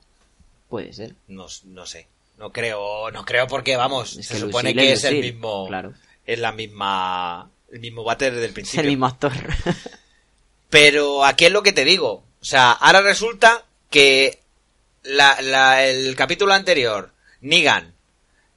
[0.69, 1.13] Puede ser.
[1.29, 2.07] No, no sé.
[2.37, 5.21] No creo, no creo porque vamos, Es se que supone Lucille que es es el
[5.21, 5.93] mismo claro.
[6.25, 8.81] Es la misma el mismo váter desde el Es principio.
[8.81, 9.31] el mismo actor.
[10.69, 12.23] Pero aquí es lo que te digo.
[12.41, 14.39] O sea, ahora resulta que
[15.03, 17.93] la, la- el capítulo anterior, Negan,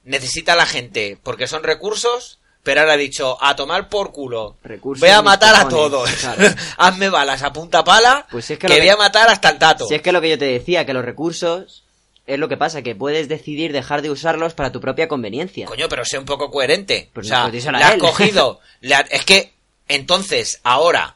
[0.03, 4.57] necesita a la gente porque son recursos, pero ahora ha dicho, a tomar por culo.
[4.63, 6.09] Recursos voy a matar a todos.
[6.11, 6.53] claro.
[6.77, 9.85] Hazme balas a punta pala, Pues es que, que voy a matar hasta el tato.
[9.87, 11.83] si es que lo que yo te decía, que los recursos
[12.27, 15.65] es lo que pasa, que puedes decidir dejar de usarlos para tu propia conveniencia.
[15.65, 17.09] Coño, pero sé un poco coherente.
[17.13, 17.99] Pues o sea, no, pues díselo a le has él.
[17.99, 18.59] cogido.
[19.09, 19.53] es que,
[19.87, 21.15] entonces, ahora,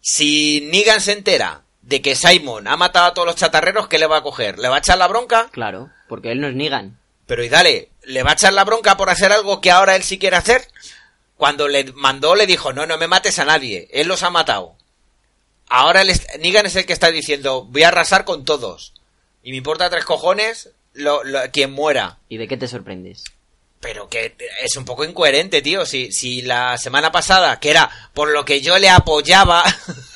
[0.00, 4.06] si Negan se entera de que Simon ha matado a todos los chatarreros, ¿qué le
[4.06, 4.58] va a coger?
[4.58, 5.48] ¿Le va a echar la bronca?
[5.52, 6.98] Claro, porque él no es Negan.
[7.26, 10.02] Pero y dale, ¿le va a echar la bronca por hacer algo que ahora él
[10.02, 10.66] sí quiere hacer?
[11.36, 13.88] Cuando le mandó, le dijo, no, no me mates a nadie.
[13.92, 14.76] Él los ha matado.
[15.68, 18.93] Ahora el Negan es el que está diciendo, voy a arrasar con todos.
[19.44, 22.18] Y me importa tres cojones lo, lo- quien muera.
[22.28, 23.22] ¿Y de qué te sorprendes?
[23.80, 25.84] Pero que es un poco incoherente, tío.
[25.84, 29.62] Si, si la semana pasada, que era por lo que yo le apoyaba,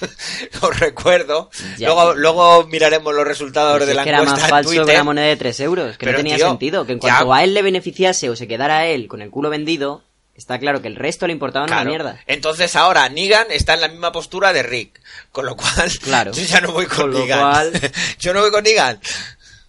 [0.62, 1.50] os recuerdo.
[1.76, 1.88] Ya.
[1.88, 4.86] Luego, luego miraremos los resultados Pues de es la que era encuesta más en falso
[4.86, 6.86] que una moneda de 3 euros, que Pero, no tenía tío, sentido.
[6.86, 9.50] Que en ya- cuanto a él le beneficiase o se quedara él con el culo
[9.50, 10.02] vendido,
[10.38, 11.90] está claro que el resto le importaba una Claro.
[11.90, 12.20] mierda.
[12.27, 14.98] Entonces ahora Negan está en la misma postura de Rick.
[15.33, 16.33] Con lo cual, Claro.
[16.33, 17.40] yo ya no voy con, Con Negan.
[17.40, 18.98] cual- yo no voy con Negan.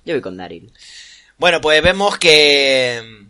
[0.05, 0.71] Yo voy con Daryl.
[1.37, 3.25] Bueno, pues vemos que,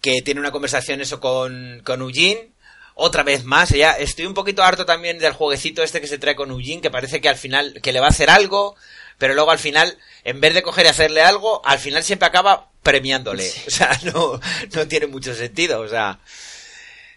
[0.00, 2.48] que tiene una conversación eso con, con Eugene.
[2.94, 6.34] Otra vez más, ya estoy un poquito harto también del jueguecito este que se trae
[6.36, 8.76] con Eugene, que parece que al final, que le va a hacer algo,
[9.16, 12.68] pero luego al final, en vez de coger y hacerle algo, al final siempre acaba
[12.82, 13.50] premiándole.
[13.66, 14.38] O sea, no,
[14.74, 16.18] no tiene mucho sentido, o sea.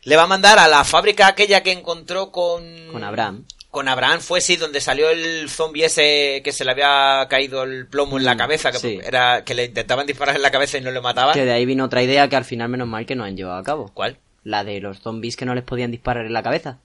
[0.06, 2.64] Le va a mandar a la fábrica aquella que encontró con...
[2.92, 3.46] Con Abraham.
[3.72, 7.88] Con Abraham fue sí, donde salió el zombie ese que se le había caído el
[7.88, 9.00] plomo en la Mm, cabeza, que sí.
[9.04, 11.34] era que le intentaban disparar en la cabeza y no le mataban.
[11.34, 13.58] Que de ahí vino otra idea que al final menos mal que no han llevado
[13.58, 13.90] a cabo.
[13.94, 14.18] ¿Cuál?
[14.44, 16.78] La de los zombies que no les podían disparar en la cabeza.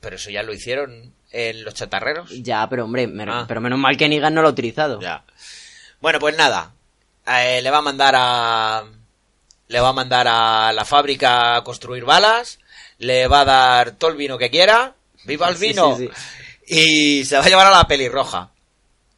[0.00, 2.28] Pero eso ya lo hicieron en los chatarreros.
[2.42, 3.44] Ya, pero hombre, me- Ah.
[3.48, 5.00] pero menos mal que Negan no lo ha utilizado.
[5.00, 5.24] Ya.
[6.02, 6.72] Bueno, pues nada.
[7.26, 8.84] Eh, le va a mandar a.
[9.72, 12.58] Le va a mandar a la fábrica a construir balas.
[12.98, 14.94] Le va a dar todo el vino que quiera.
[15.24, 15.96] ¡Viva el Sí, vino!
[15.96, 16.08] sí,
[16.66, 18.50] Y se va a llevar a la pelirroja.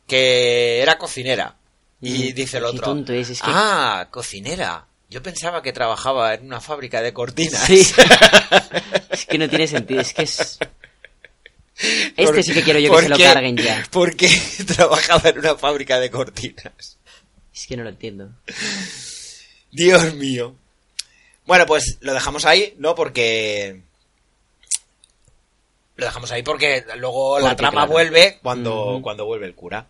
[0.06, 1.56] Que era cocinera.
[2.00, 2.82] Y Mm, dice el qué otro.
[2.84, 4.86] tonto es, es que- Ah, cocinera.
[5.10, 7.62] Yo pensaba que trabajaba en una fábrica de cortinas.
[7.64, 7.80] Sí.
[9.10, 10.58] es que no tiene sentido, es que es...
[11.76, 13.84] Este Por- sí que quiero yo ¿por que se lo carguen ya.
[13.90, 14.28] ¿Por qué
[14.76, 16.98] trabajaba en una fábrica de cortinas?
[17.52, 18.30] Es que no lo entiendo.
[19.74, 20.54] Dios mío.
[21.46, 22.94] Bueno, pues lo dejamos ahí, ¿no?
[22.94, 23.82] Porque...
[25.96, 27.92] Lo dejamos ahí porque luego la trama claro.
[27.92, 29.86] vuelve cuando, cuando vuelve el cura.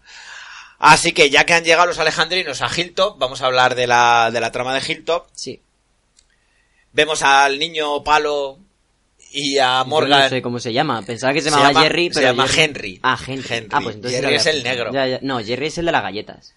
[0.78, 4.30] Así que ya que han llegado los alejandrinos a Hilltop, vamos a hablar de la,
[4.30, 5.28] de la trama de Hilltop.
[5.32, 5.62] Sí.
[6.92, 8.58] Vemos al niño Palo
[9.32, 10.20] y a Yo Morgan.
[10.24, 11.00] no sé cómo se llama.
[11.02, 12.26] Pensaba que se, Se llamaba llama- Jerry, se pero...
[12.26, 13.00] llama Jerry- Henry.
[13.02, 13.44] Ah, Henry.
[13.48, 13.68] Henry.
[13.72, 14.92] Ah, pues entonces Jerry es el negro.
[14.92, 15.18] Ya, ya.
[15.22, 16.54] No, Jerry es el de las galletas.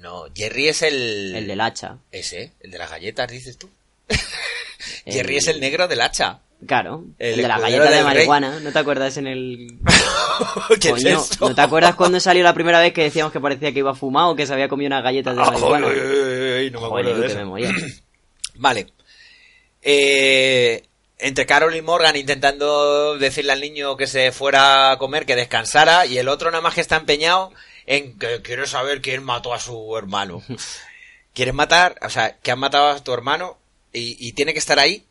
[0.00, 1.34] No, Jerry es el...
[1.34, 1.98] El del hacha.
[2.12, 3.68] Ese, el de las galletas, dices tú.
[5.04, 6.40] El- Jerry es el negro del hacha.
[6.66, 7.04] Claro.
[7.18, 8.04] El El, de las escudero galletas de rey.
[8.04, 8.60] marihuana.
[8.60, 9.78] ¿No te acuerdas en el...
[10.80, 11.28] ¿Qué es eso?
[11.40, 14.30] ¿no te acuerdas cuando salió la primera vez que decíamos que parecía que iba fumado
[14.30, 15.86] o que se había comido unas galletas de marihuana?
[15.86, 17.36] no me Joder, acuerdo de qué eso.
[17.38, 17.70] memoria.
[18.56, 18.86] Vale.
[19.82, 20.82] Eh,
[21.18, 26.06] entre Carol y Morgan intentando decirle al niño que se fuera a comer, que descansara,
[26.06, 27.52] y el otro nada más que está empeñado
[27.90, 30.42] en que quiere saber quién mató a su hermano.
[31.32, 31.96] ¿Quieres matar?
[32.02, 33.56] O sea, que han matado a tu hermano
[33.92, 35.04] y, y tiene que estar ahí.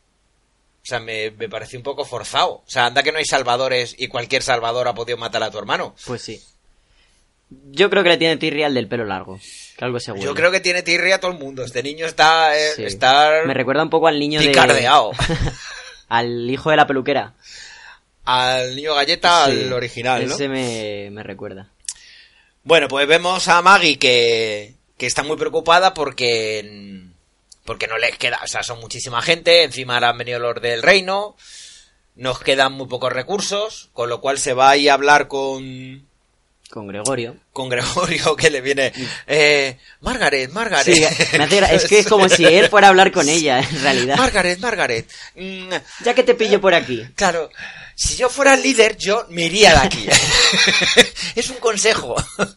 [0.83, 2.51] O sea, me, me pareció un poco forzado.
[2.51, 5.57] O sea, anda que no hay salvadores y cualquier salvador ha podido matar a tu
[5.57, 5.95] hermano.
[6.05, 6.39] Pues sí.
[7.49, 9.39] Yo creo que le tiene tirria al del pelo largo.
[9.77, 10.23] Que algo seguro.
[10.23, 11.63] Yo creo que tiene tirria a todo el mundo.
[11.63, 12.83] Este niño está, eh, Sí.
[12.83, 14.47] está Me recuerda un poco al niño de...
[14.49, 15.11] picardeado.
[16.09, 17.33] al hijo de la peluquera.
[18.25, 20.33] al niño galleta, Sí, al original, ¿no?
[20.35, 21.69] Ese me, me recuerda.
[22.67, 27.01] Bueno, pues vemos a Maggie que, que está muy preocupada porque
[27.63, 30.81] porque no les queda, o sea, son muchísima gente, encima ahora han venido los del
[30.83, 31.35] reino,
[32.15, 36.05] nos quedan muy pocos recursos, con lo cual se va a ir a hablar con
[36.69, 37.35] Con Gregorio.
[37.53, 38.91] con Gregorio que le viene
[39.27, 40.93] eh, Margaret, Margaret.
[40.93, 40.99] Sí,
[41.37, 43.81] me hace gra- es que es como si él fuera a hablar con ella, en
[43.81, 44.17] realidad.
[44.17, 45.09] Margaret, Margaret.
[45.35, 45.69] mm,
[46.05, 47.05] Ya que te pillo por aquí.
[47.15, 47.49] Claro,
[47.99, 50.07] si yo fuera el líder, yo me iría de aquí.
[51.35, 52.15] es un consejo.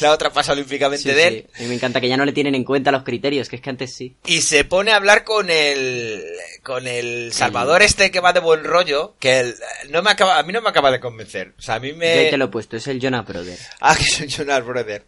[0.00, 1.46] La otra pasa olímpicamente Sí, de él.
[1.56, 1.64] sí.
[1.64, 3.68] Y me encanta que ya no le tienen en cuenta los criterios, que es que
[3.70, 4.16] antes sí.
[4.24, 6.22] Y se pone a hablar con el
[6.62, 9.56] con el Salvador este que va de buen rollo, que el-
[9.90, 11.52] no me acaba, a mí no me acaba de convencer.
[11.58, 13.58] O sea, a mí Yo me ahí te lo he puesto, es el Jonah Brother.
[13.80, 15.04] Ah, que soy Jonas Brother.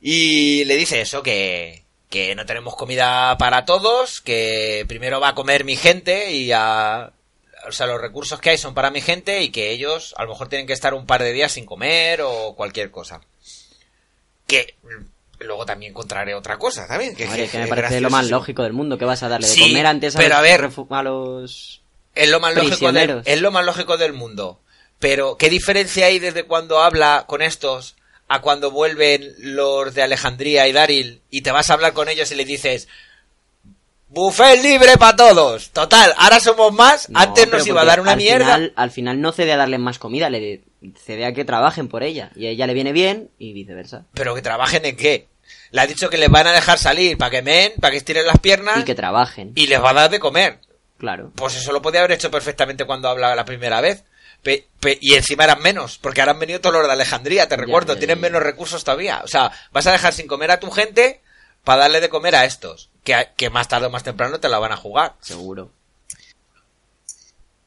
[0.00, 5.34] Y le dice eso, que, que no tenemos comida para todos, que primero va a
[5.34, 7.12] comer mi gente y a...
[7.68, 10.30] O sea, los recursos que hay son para mi gente y que ellos a lo
[10.30, 13.20] mejor tienen que estar un par de días sin comer o cualquier cosa.
[14.46, 14.74] Que
[15.38, 17.14] luego también encontraré otra cosa, también.
[17.14, 19.58] Que, Hombre, que me parece lo más lógico del mundo, que vas a darle de
[19.58, 20.70] comer antes a pero los, a ver.
[20.90, 21.82] a los...
[22.14, 24.60] Es lo más lógico del, es lo más lógico del mundo.
[24.98, 27.96] Pero, ¿qué diferencia hay desde cuando habla con estos
[28.28, 32.30] a cuando vuelven los de Alejandría y Daril y te vas a hablar con ellos
[32.30, 32.88] y le dices
[34.12, 35.70] buffet libre para todos?
[35.70, 38.44] Total, ahora somos más, No, antes nos iba a dar una al mierda.
[38.54, 40.62] Final, al final no cede a darle más comida, le
[41.04, 42.30] cede a que trabajen por ella.
[42.36, 44.04] Y a ella le viene bien y viceversa.
[44.14, 45.28] Pero que trabajen en qué?
[45.70, 48.26] Le ha dicho que les van a dejar salir para que men, para que estiren
[48.26, 49.52] las piernas Y que trabajen.
[49.54, 50.58] y les va a dar de comer.
[50.98, 51.32] Claro.
[51.34, 54.04] Pues eso lo podía haber hecho perfectamente cuando hablaba la primera vez.
[54.42, 57.54] Pe- pe- y encima eran menos, porque ahora han venido todos los de Alejandría, te
[57.56, 59.20] Ya, recuerdo, ya, tienen menos recursos todavía.
[59.24, 61.20] O sea, vas a dejar sin comer a tu gente
[61.64, 64.58] para darle de comer a estos, que, que más tarde o más temprano te la
[64.58, 65.14] van a jugar.
[65.20, 65.70] Seguro.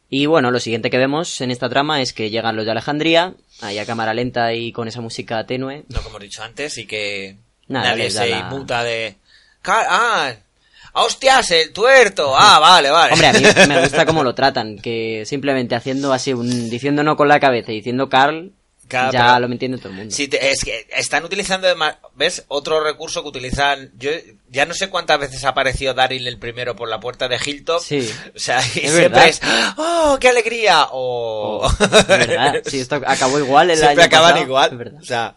[0.10, 3.34] Y bueno, lo siguiente que vemos en esta trama es que llegan los de Alejandría,
[3.62, 5.84] ahí a cámara lenta y con esa música tenue.
[5.90, 7.36] No como hemos dicho antes, y que
[7.68, 9.16] Nada, nadie se la- inmuta de...
[9.62, 10.34] "Ca- Ah,
[10.94, 12.34] hostias, el tuerto.
[12.38, 13.14] Ah, vale, vale.
[13.14, 17.18] Hombre, a mí me gusta cómo lo tratan, que simplemente haciendo así, un, diciendo no
[17.18, 18.52] con la cabeza y diciendo Carl,
[18.90, 20.14] Ya lo entiende todo el mundo.
[20.16, 22.46] Sí, te- es que están utilizando, además, ¿ves?
[22.50, 23.92] Otro recurso que utilizan.
[23.98, 24.12] Yo
[24.50, 27.82] ya no sé cuántas veces ha aparecido Daryl el primero por la puerta de Hilltop.
[27.82, 28.10] Sí.
[28.36, 29.28] O sea, y Es siempre verdad.
[29.28, 29.42] es.
[29.78, 30.88] ¡Oh, qué alegría!
[30.92, 31.62] O.
[31.68, 34.72] Oh, es verdad, sí, esto acabó igual el siempre año acaban pasado, igual.
[34.72, 35.02] es verdad.
[35.02, 35.36] O sea.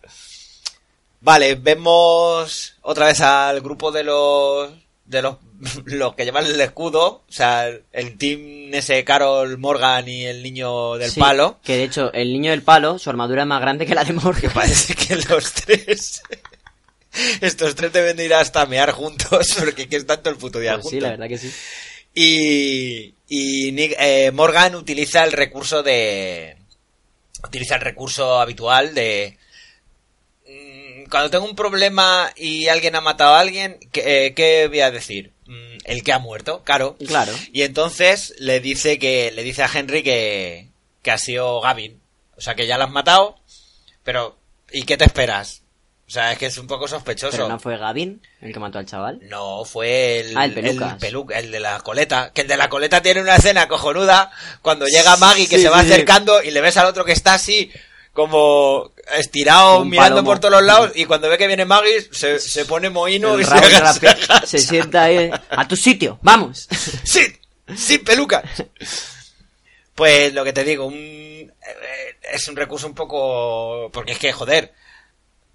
[1.21, 4.71] Vale, vemos otra vez al grupo de los.
[5.05, 5.37] de los,
[5.87, 10.95] los que llevan el escudo, o sea, el team ese Carol Morgan y el niño
[10.97, 13.87] del Sí, palo, Que de hecho, el niño del palo, su armadura es más grande
[13.87, 14.53] que la de que Morgan.
[14.53, 16.23] parece que los tres,
[17.41, 20.75] estos tres deben de ir hasta mear juntos, porque que están todo el puto día
[20.75, 21.03] Pues sí, juntos.
[21.03, 21.53] la verdad que sí.
[22.15, 26.57] Y, y Nick- eh, Morgan utiliza el recurso de.
[27.45, 29.39] Utiliza el recurso habitual de.
[30.47, 34.81] mm, Cuando tengo un problema y alguien ha matado a alguien, ¿qué, eh, qué voy
[34.81, 35.33] a decir?
[35.49, 36.97] Mm, El que ha muerto, claro.
[37.07, 37.33] Claro.
[37.53, 40.69] Y entonces le dice que le dice a Henry que,
[41.03, 42.01] que ha sido Gavin.
[42.37, 43.37] O sea que ya lo has matado,
[44.05, 44.39] pero
[44.71, 45.63] ¿y qué te esperas?
[46.07, 47.33] O sea, es que es un poco sospechoso.
[47.33, 49.19] Pero no fue Gavin el que mató al chaval.
[49.23, 52.31] No, fue el, Ah, el pelu- el de la coleta.
[52.33, 54.31] Que el de la coleta tiene una escena cojonuda
[54.63, 55.93] cuando llega Maggie que Sí, se va sí, sí.
[55.93, 57.71] acercando y le ves al otro que está así
[58.19, 60.31] como estirado Un mirando palomo.
[60.31, 63.45] por todos los lados y cuando ve que viene Maggie se, se pone mohino y
[63.45, 65.31] se, se sienta ahí.
[65.51, 66.67] A tu sitio, vamos.
[67.05, 67.21] ¡Sí!
[67.77, 68.43] ¡Sí, pelucas!
[69.95, 71.53] Pues lo que te digo, un, eh,
[72.33, 73.91] es un recurso un poco...
[73.93, 74.73] Porque es que, joder,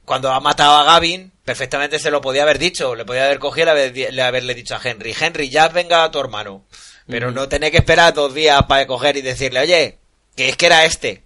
[0.06, 3.64] cuando ha matado a Gavin, perfectamente se lo podía haber dicho, le podía haber cogido
[3.64, 6.66] y le haber- le haberle dicho a Henry, Henry, ya venga a tu hermano.
[7.08, 9.98] Pero no tener que esperar dos días para coger y decirle, oye,
[10.36, 11.23] que es que era este.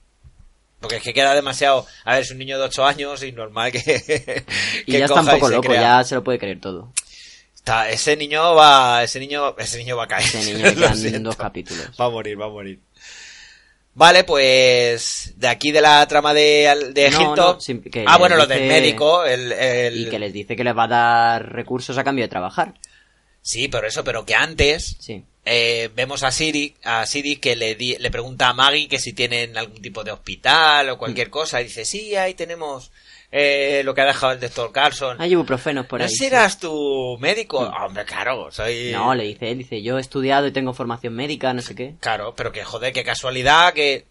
[0.80, 1.86] Porque es que queda demasiado...
[2.06, 3.80] A ver, es un niño de 8 años y normal que...
[4.86, 5.82] Y que ya está un poco loco, crea.
[6.00, 6.94] ya se lo puede creer todo.
[7.56, 9.04] Está- ese niño va...
[9.04, 10.24] Ese niño, ese niño va a caer.
[10.26, 11.20] Ese niño le Lo siento.
[11.30, 11.90] dos capítulos.
[12.00, 12.80] Va a morir, va a morir.
[13.96, 17.58] Vale, pues de aquí de la trama de, de Egipto.
[17.68, 20.78] no, ah, bueno, lo dice- del médico, el, el- Y que les dice que les
[20.78, 22.76] va a dar recursos a cambio de trabajar.
[23.42, 25.24] Sí, pero eso, pero que antes Sí.
[25.50, 29.14] Eh, vemos a Siri, a Siri que le, di- le pregunta a Maggie que si
[29.14, 31.00] tienen algún tipo de hospital o Mm.
[31.00, 31.62] cualquier cosa.
[31.62, 32.92] Y dice, sí, ahí tenemos
[33.32, 35.20] eh, lo que ha dejado el doctor Carlson.
[35.22, 36.10] Hay ibuprofenos por ¿No ahí.
[36.12, 36.18] sí.
[36.18, 37.62] serás tu médico?
[37.62, 38.92] Ah, hombre, claro, soy...
[38.92, 41.96] No, le dice él, dice, yo he estudiado y tengo formación médica, no sé qué.
[42.00, 44.06] Claro, pero que joder, qué casualidad que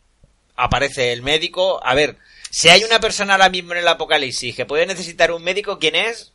[0.55, 1.81] aparece el médico.
[1.85, 2.17] A ver,
[2.51, 5.95] si hay una persona ahora mismo en el apocalipsis que puede necesitar un médico, ¿quién
[5.97, 6.33] es?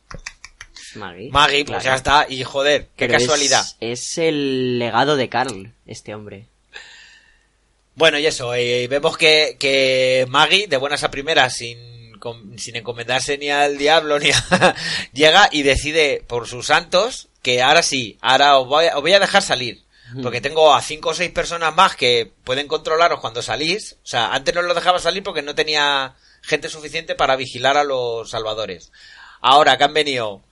[0.94, 1.30] Maggie.
[1.30, 1.84] Maggie, pues Claro.
[1.84, 2.26] ya está.
[2.28, 3.64] Y joder, qué Pero casualidad.
[3.80, 6.46] Es, el legado de Carl, este hombre.
[7.94, 11.78] Bueno, y eso, eh, vemos que, que Maggie, de buenas a primeras, sin,
[12.56, 14.74] sin encomendarse ni al diablo, ni a,
[15.12, 19.12] llega y decide por sus santos que ahora sí, ahora os voy, a- os voy
[19.12, 19.82] a dejar salir.
[20.22, 23.94] Porque tengo a cinco o seis personas más que pueden controlaros cuando salís.
[24.04, 27.84] O sea, antes no los dejaba salir porque no tenía gente suficiente para vigilar a
[27.84, 28.92] los salvadores.
[29.40, 30.42] Ahora que han venido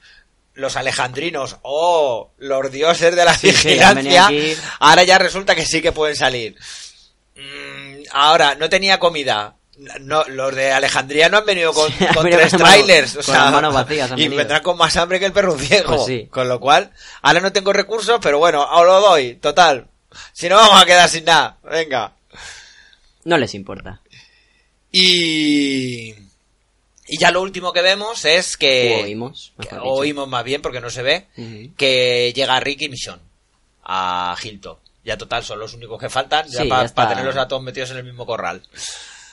[0.54, 4.28] los alejandrinos o los dioses de la Sí, vigilancia,
[4.78, 6.56] ahora ya resulta que sí que pueden salir.
[7.36, 9.54] Mm, ahora, no tenía comida.
[10.00, 13.16] No, los de Alejandría no han venido con, Sí, tres trailers.
[13.16, 15.94] o sea, vacías y vendrán con más hambre que el perro ciego.
[15.94, 16.28] Pues sí.
[16.30, 19.86] Con lo cual, ahora no tengo recursos, pero bueno, os lo doy, total.
[20.34, 21.56] Si no, vamos a quedar sin nada.
[21.62, 22.12] Venga.
[23.24, 24.02] No les importa.
[24.92, 26.14] Y.
[27.12, 28.96] Y ya lo último que vemos es que.
[29.00, 31.26] O oímos, que- oímos más bien porque no se ve.
[31.76, 33.22] Que llega Rick y Michonne
[33.84, 34.76] a Hilton.
[35.04, 36.46] Ya total, son los únicos que faltan.
[36.48, 37.08] Ya Sí, para está.
[37.08, 38.62] tenerlos a todos metidos en el mismo corral.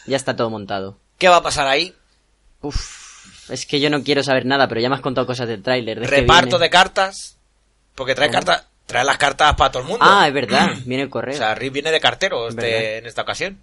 [0.06, 0.98] Ya está todo montado.
[1.18, 1.94] ¿Qué va a pasar ahí?
[2.62, 5.62] Uf, es que yo no quiero saber nada, pero ya me has contado cosas del
[5.62, 6.00] tráiler.
[6.00, 7.38] de que Reparto de cartas.
[7.96, 8.66] Porque trae cartas.
[8.86, 10.06] Trae las cartas para todo el mundo.
[10.08, 11.36] Ah, es verdad, viene el correo.
[11.36, 13.62] O sea, Rick viene de cartero este, en esta ocasión.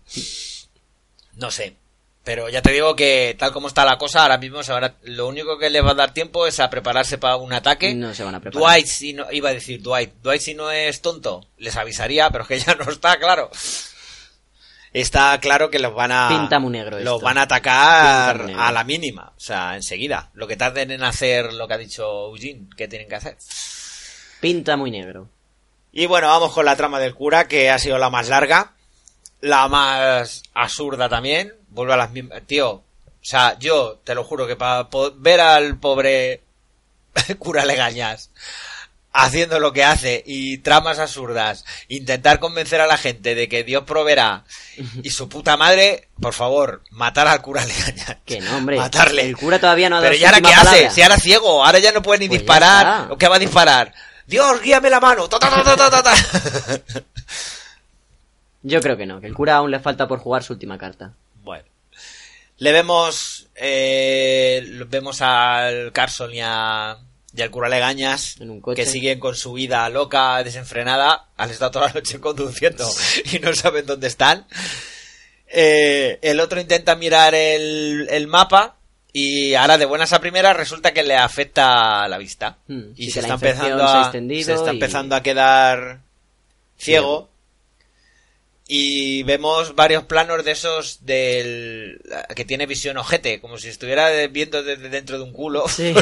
[1.36, 1.76] No sé.
[2.24, 4.94] Pero ya te digo que tal como está la cosa, ahora mismo se van a-
[5.02, 7.94] lo único que les va a dar tiempo es a prepararse para un ataque.
[7.94, 8.66] No se van a preparar.
[8.74, 12.44] Dwight, si no, iba a decir Dwight, Dwight si no es tonto, les avisaría, pero
[12.44, 13.50] es que ya no está claro.
[14.92, 16.28] Está claro que los van a...
[16.28, 17.24] Pinta muy negro Los esto.
[17.24, 20.30] van a atacar a la mínima, o sea, enseguida.
[20.34, 23.36] Lo que tarden en hacer lo que ha dicho Eugene, que tienen que hacer.
[24.40, 25.28] Pinta muy negro.
[25.92, 28.72] Y bueno, vamos con la trama del cura, que ha sido la más larga.
[29.40, 31.52] La más absurda también.
[31.74, 32.40] Vuelve a las mismas.
[32.46, 32.82] Tío, o
[33.20, 36.42] sea, yo te lo juro que para ver al pobre
[37.38, 38.30] cura Legañas
[39.14, 43.84] haciendo lo que hace y tramas absurdas, intentar convencer a la gente de que Dios
[43.84, 44.44] proveerá
[45.02, 48.16] y su puta madre, por favor, matar al cura Legañas.
[48.24, 48.76] Que no, hombre.
[48.76, 49.22] Matarle.
[49.22, 50.90] El cura todavía no ha dado Pero su ¿y ahora qué hace?
[50.90, 53.12] Si ahora ciego, ahora ya no puede ni Pues ya disparar.
[53.12, 53.94] ¿O qué va a disparar?
[54.26, 55.28] Dios, guíame la mano.
[55.28, 56.14] Ta, ta, ta.
[58.62, 61.12] Yo creo que no, que el cura aún le falta por jugar su última carta.
[61.44, 61.64] Bueno.
[62.58, 66.96] Le vemos, eh, vemos al Carson y, a,
[67.36, 68.36] y al cura Legañas
[68.76, 71.26] que siguen con su vida loca, desenfrenada.
[71.36, 72.88] Han estado toda la noche conduciendo
[73.32, 74.46] y no saben dónde están.
[75.46, 78.76] Eh, el otro intenta mirar el, el mapa
[79.12, 82.58] Y ahora de buenas a primeras resulta que le afecta la vista.
[82.66, 84.10] Hmm, y sí, se está, empezando se a,
[84.54, 86.00] está y- empezando a quedar
[86.78, 87.28] ciego.
[88.66, 92.00] Y vemos varios planos de esos del
[92.34, 95.68] que tiene visión ojete, como si estuviera viendo desde dentro de un culo.
[95.68, 95.94] Sí.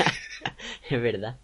[0.90, 1.36] es verdad.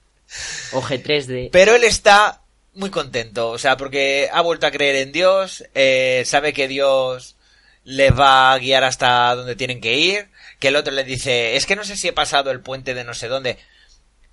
[0.72, 1.50] Oje 3D.
[1.52, 2.42] Pero él está
[2.74, 7.36] muy contento, o sea, porque ha vuelto a creer en Dios, eh, sabe que Dios
[7.84, 10.28] les va a guiar hasta donde tienen que ir,
[10.58, 13.04] que el otro le dice, es que no sé si he pasado el puente de
[13.04, 13.58] no sé dónde.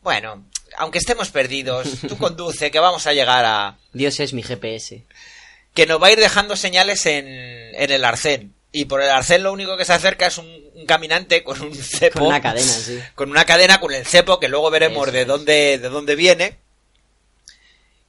[0.02, 0.46] Bueno,
[0.78, 3.78] aunque estemos perdidos, tú conduce, que vamos a llegar a...
[3.92, 5.04] Dios es mi GPS.
[5.80, 8.54] Que nos va a ir dejando señales en, en el arcén.
[8.72, 11.74] Y por el arcén lo único que se acerca es un, un caminante con un
[11.74, 12.20] cepo.
[12.20, 13.00] Con una cadena, sí.
[13.16, 15.28] con una cadena con el cepo que luego veremos Eso de es.
[15.28, 16.58] dónde de dónde viene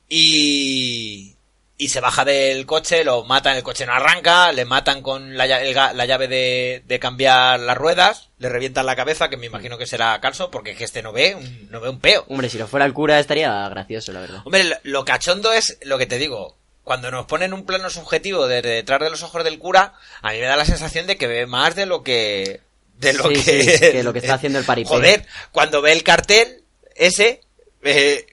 [0.09, 1.37] y
[1.79, 5.45] y se baja del coche lo matan el coche no arranca le matan con la,
[5.63, 9.79] el la llave de, de cambiar las ruedas le revientan la cabeza que me imagino
[9.79, 12.51] que será calzo porque es que este no ve un, no ve un peo Hombre,
[12.51, 14.43] si lo fuera el cura estaría gracioso, la verdad.
[14.45, 18.47] hombre lo, lo cachondo es lo que te digo cuando nos ponen un plano subjetivo
[18.49, 21.27] de detrás de los ojos del cura a mí me da la sensación de que
[21.27, 22.61] ve más de lo que
[22.99, 24.89] de lo Sí, que, sí, que lo que está haciendo el paripé.
[24.89, 26.63] Joder, cuando ve el cartel
[26.97, 27.41] ese,
[27.83, 28.27] eh,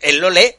[0.00, 0.54] él lo lee,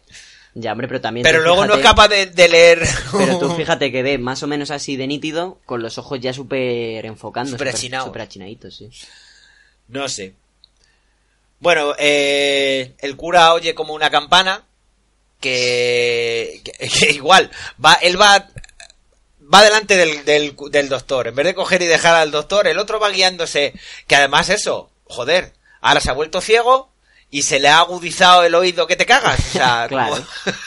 [0.53, 1.23] Ya, hombre, pero también.
[1.23, 2.87] pero luego no es capaz de, de leer.
[3.17, 6.33] Pero tú fíjate que ve más o menos así de nítido, con los ojos ya
[6.33, 7.51] súper enfocando.
[7.51, 7.69] Súper
[8.21, 8.89] achinaditos, sí.
[9.87, 10.33] No sé.
[11.59, 14.65] Bueno, eh, el cura oye como una campana
[15.39, 17.51] que, que- que igual
[17.83, 18.47] va, él va
[19.53, 21.27] va delante del, del, del doctor.
[21.27, 23.73] En vez de coger y dejar al doctor, el otro va guiándose.
[24.05, 26.91] Que además eso, joder, ahora se ha vuelto ciego
[27.29, 29.39] y se le ha agudizado el oído que te cagas.
[29.39, 30.15] O sea, Claro.
[30.15, 30.57] como-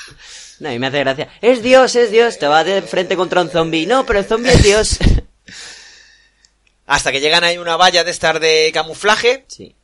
[0.60, 1.28] No, y me hace gracia.
[1.42, 2.38] Es Dios, es Dios.
[2.38, 3.86] Te va de frente contra un zombie.
[3.86, 4.98] No, pero el zombie es Dios.
[6.86, 9.74] hasta que llegan ahí una valla de estar de camuflaje sí.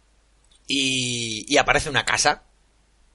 [0.66, 2.42] y, y aparece una casa.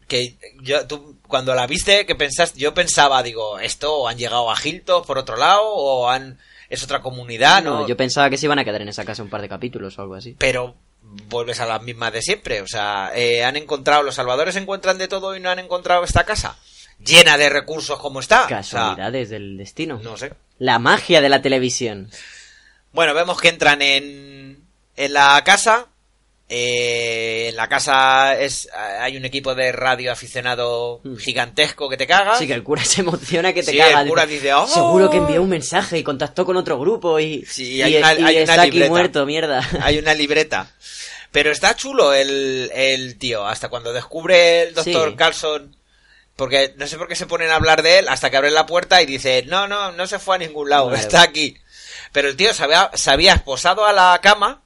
[0.07, 4.55] Que yo, tú, cuando la viste, que pensaste, yo pensaba, digo, esto han llegado a
[4.63, 6.37] Hilton por otro lado, o han,
[6.69, 7.79] es otra comunidad, ¿no?
[7.79, 9.97] No, yo pensaba que se iban a quedar en esa casa un par de capítulos
[9.97, 10.35] o algo así.
[10.37, 14.99] Pero vuelves a las mismas de siempre, o sea, eh, han encontrado, los salvadores encuentran
[14.99, 16.59] de todo y no han encontrado esta casa.
[17.03, 18.45] Llena de recursos como está.
[18.45, 19.99] O sea, Casualidades del destino.
[20.03, 20.33] no sé.
[20.59, 22.11] La magia de la televisión.
[22.93, 24.63] Bueno, vemos que entran en,
[24.95, 25.87] en la casa.
[26.53, 28.67] Eh, en la casa es
[28.99, 31.15] hay un equipo de radio aficionado Mm.
[31.15, 32.37] gigantesco que te cagas.
[32.39, 34.67] Sí, que el cura se emociona que te Sí, el cura dice, "Oh".
[34.67, 38.13] Seguro que envió un mensaje y contactó con otro grupo y, Sí, y, hay una-
[38.13, 38.89] y hay una está aquí libreta.
[38.89, 39.69] muerto, mierda.
[39.81, 40.69] Hay una libreta.
[41.31, 43.47] Pero está chulo el, el tío.
[43.47, 45.15] Hasta cuando descubre el doctor Sí.
[45.15, 45.75] Carlson.
[46.35, 48.65] Porque no sé por qué se ponen a hablar de él hasta que abren la
[48.65, 51.55] puerta y dice, no, no, no se fue a ningún lado, está aquí.
[52.11, 54.61] Pero el tío se había, se había esposado a la cama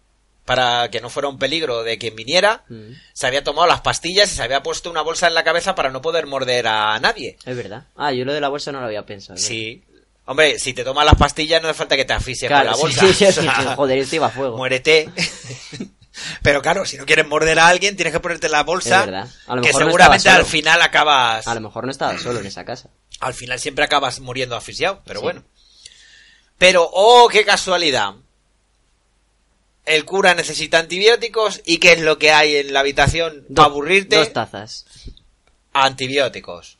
[0.46, 2.64] para que no fuera un peligro de quien viniera.
[2.70, 5.74] Mm, Se había tomado las pastillas y se había puesto una bolsa en la cabeza
[5.76, 7.38] para no poder morder a nadie.
[7.46, 7.86] Es verdad.
[7.96, 9.36] Ah, yo lo de la bolsa no lo había pensado.
[9.38, 9.84] es Sí.
[10.28, 12.74] Hombre, si te tomas las pastillas no hace falta que te asfixies verdad.
[12.76, 13.08] con Claro, la bolsa.
[13.14, 14.58] sí, sí, O sea, sí, joder, esto iba a fuego.
[14.58, 15.10] muérete.
[16.42, 19.02] Pero claro, si no quieres morder a alguien, tienes que ponerte la bolsa.
[19.02, 19.28] Es verdad.
[19.48, 20.52] A lo que mejor no seguramente estaba al solo.
[20.52, 21.48] final acabas.
[21.48, 22.90] A lo mejor no estaba solo en esa casa.
[23.20, 25.24] Al final siempre acabas muriendo asfixiado, pero Sí.
[25.24, 25.44] bueno.
[26.58, 28.14] Pero, oh, qué casualidad.
[29.86, 34.16] El cura necesita antibióticos y ¿qué es lo que hay en la habitación para aburrirte?
[34.16, 34.86] Dos tazas.
[35.74, 36.78] antibióticos.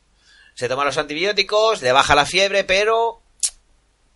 [0.54, 3.20] Se toma los antibióticos, le baja la fiebre, pero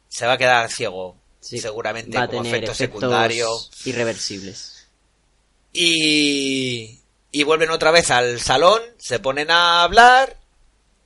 [0.09, 1.17] se va a quedar ciego.
[1.41, 3.49] Sí, seguramente va a como tener efecto efectos secundario.
[3.85, 4.89] irreversibles.
[5.73, 7.01] Y,
[7.31, 10.37] y vuelven otra vez al salón, se ponen a hablar,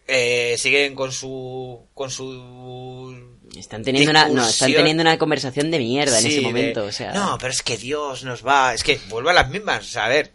[0.07, 5.79] eh, siguen con su con su Están teniendo una, no, están teniendo una conversación de
[5.79, 7.13] mierda en ese de- momento, o sea.
[7.13, 8.75] No, pero es que Dios nos va.
[8.75, 9.85] Es que vuelve a las mismas.
[9.85, 10.33] O sea, a ver.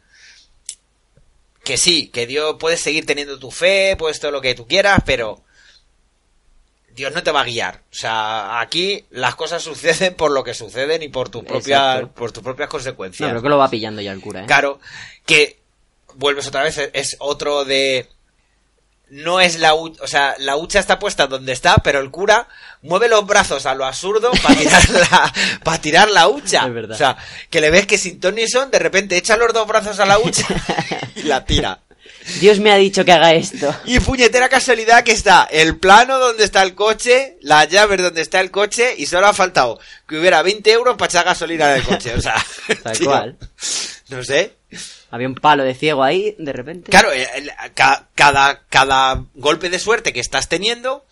[1.64, 5.02] Que sí, que Dios puedes seguir teniendo tu fe, puedes todo lo que tú quieras,
[5.06, 5.42] pero.
[6.96, 7.84] Dios no te va a guiar.
[7.92, 12.12] O sea, aquí las cosas suceden por lo que suceden y por tus propias, Exacto.
[12.14, 13.30] por tus propias No, consecuencias.
[13.30, 14.46] creo que lo va pillando ya el cura, ¿eh?
[14.48, 14.80] Claro,
[15.26, 15.60] que
[16.16, 18.10] vuelves otra vez, es otro de...
[19.10, 22.48] No es la hucha, o sea, la hucha está puesta donde está, pero el cura
[22.82, 26.68] mueve los brazos a lo absurdo para tirar la, para tirar la hucha.
[26.68, 26.96] Es verdad.
[26.96, 27.18] O sea,
[27.50, 30.20] que le ves que sin Tony Son de repente echa los dos brazos a la
[30.20, 30.46] hucha
[31.16, 31.80] y la tira.
[32.40, 33.74] Dios me ha dicho que haga esto.
[33.86, 38.40] Y puñetera casualidad que está el plano donde está el coche, las llaves donde está
[38.40, 42.14] el coche y solo ha faltado que hubiera 20 euros para echar gasolina del coche.
[42.14, 42.36] O sea,
[42.84, 43.38] Tal tío, cual.
[44.10, 44.59] No sé.
[45.12, 46.92] Había un palo de ciego ahí, de repente.
[46.92, 47.28] Claro, eh,
[48.16, 51.06] cada, cada golpe de suerte que estás teniendo,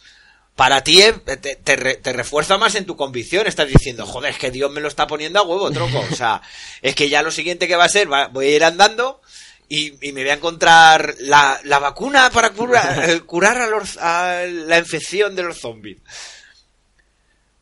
[0.56, 3.48] para ti eh, te, te re- te refuerza más en tu convicción.
[3.48, 6.00] Estás diciendo, joder, es que Dios me lo está poniendo a huevo, troco.
[6.12, 6.42] O sea,
[6.82, 9.22] es que ya lo siguiente que va a ser, va- voy a ir andando
[9.70, 14.44] y, y me voy a encontrar la, la vacuna para curar, curar a, los- a
[14.48, 15.98] la infección de los zombies.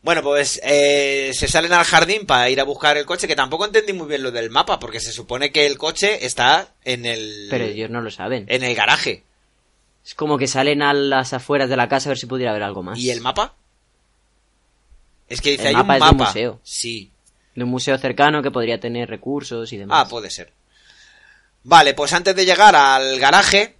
[0.06, 3.66] Bueno, pues eh, se salen al jardín para ir a buscar el coche, que tampoco
[3.66, 7.47] entendí muy bien lo del mapa, porque se supone que el coche está en el,
[7.49, 8.45] Pero ellos no lo saben.
[8.47, 9.24] en el garaje.
[10.06, 12.62] Es como que salen a las afueras de la casa a ver si pudiera haber
[12.62, 12.99] algo más.
[12.99, 13.56] ¿Y el mapa?
[15.28, 16.30] Es que dice, El hay mapa un es de un mapa.
[16.30, 16.60] museo.
[16.64, 17.12] Sí.
[17.56, 20.06] De un museo cercano que podría tener recursos y demás.
[20.06, 20.51] Ah, puede ser.
[21.64, 23.76] Vale, pues antes de llegar al garaje,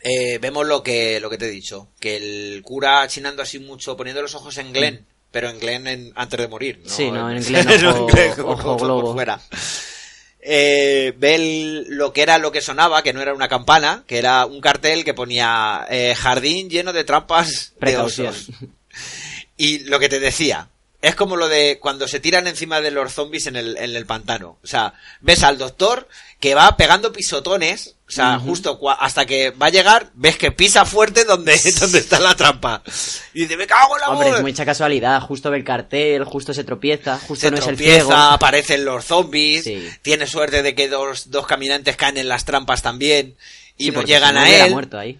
[0.00, 1.88] eh, vemos lo que, lo que te he dicho.
[2.00, 5.06] Que el cura chinando así mucho, poniendo los ojos en Glenn.
[5.30, 6.80] Pero en Glenn en- antes de morir.
[6.84, 6.90] ¿no?
[6.90, 9.12] Sí, no, en Glenn No ojo- Glenn ojo globo.
[9.14, 9.40] fuera.
[10.48, 14.18] Eh, ve el- lo que era lo que sonaba, que no era una campana, que
[14.18, 18.28] era un cartel que ponía eh, jardín lleno de trampas de Precaución.
[18.28, 18.48] osos.
[19.56, 20.68] Y lo que te decía,
[21.02, 24.06] es como lo de cuando se tiran encima de los zombies en el, en el
[24.06, 24.58] pantano.
[24.62, 26.08] O sea, ves al doctor
[26.38, 30.84] que va pegando pisotones, o sea, justo hasta que va a llegar, ves que pisa
[30.84, 32.82] fuerte donde, donde está la trampa.
[33.34, 34.38] Y dice, me cago en la Hombre, madre".
[34.40, 35.20] es mucha casualidad.
[35.22, 38.12] Justo ve el cartel, justo se tropieza, justo se no es el tropieza, ciego.
[38.14, 39.88] aparecen los zombies, Sí.
[40.02, 43.36] tiene suerte de que dos, dos caminantes caen en las trampas también
[43.76, 44.70] y Sí, no llegan a él.
[44.70, 45.18] muerto ahí.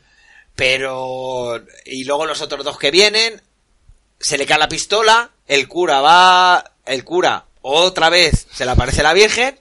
[0.54, 1.62] Pero.
[1.84, 3.42] Y luego los otros dos que vienen.
[4.18, 5.30] Se le cae la pistola.
[5.46, 6.72] El cura va.
[6.86, 7.44] El cura.
[7.60, 9.60] Otra vez se le aparece la Virgen.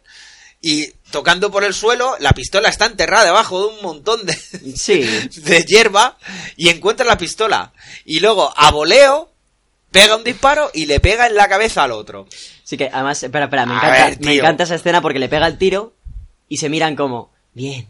[0.61, 2.17] Y tocando por el suelo.
[2.19, 4.33] La pistola está enterrada debajo de un montón de.
[4.75, 5.01] Sí.
[5.43, 6.17] De hierba.
[6.57, 7.71] Y encuentra la pistola.
[8.03, 9.31] Y luego, a voleo.
[9.91, 12.27] Pega un disparo y le pega en la cabeza al otro.
[12.65, 15.47] Sí que, además, espera, espera, me encanta, ver, me encanta esa escena porque le pega
[15.47, 15.93] el tiro
[16.49, 17.87] y se miran como, bien.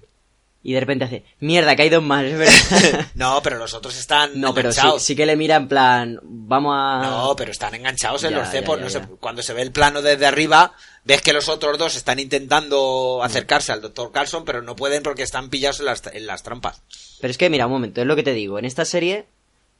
[0.67, 3.05] Y de repente hace, mierda, que hay dos más, es verdad.
[3.13, 6.73] No, pero los otros están no, pero sí, sí que le mira en plan, vamos
[6.75, 7.01] a...
[7.07, 8.79] No, pero están enganchados en Ya, los cepos.
[8.79, 11.95] ya, no sé, cuando se ve el plano desde arriba, ves que los otros dos
[11.95, 16.25] están intentando acercarse al doctor Carlson, pero no pueden porque están pillados en las, en
[16.25, 16.81] las trampas.
[17.21, 18.57] Pero es que, mira, un momento, es lo que te digo.
[18.57, 19.25] En esta serie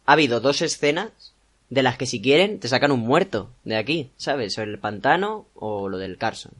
[0.05, 1.09] ha habido dos escenas
[1.71, 4.55] de las que si quieren te sacan un muerto de aquí, ¿sabes?
[4.59, 6.51] O el pantano o lo del Carson.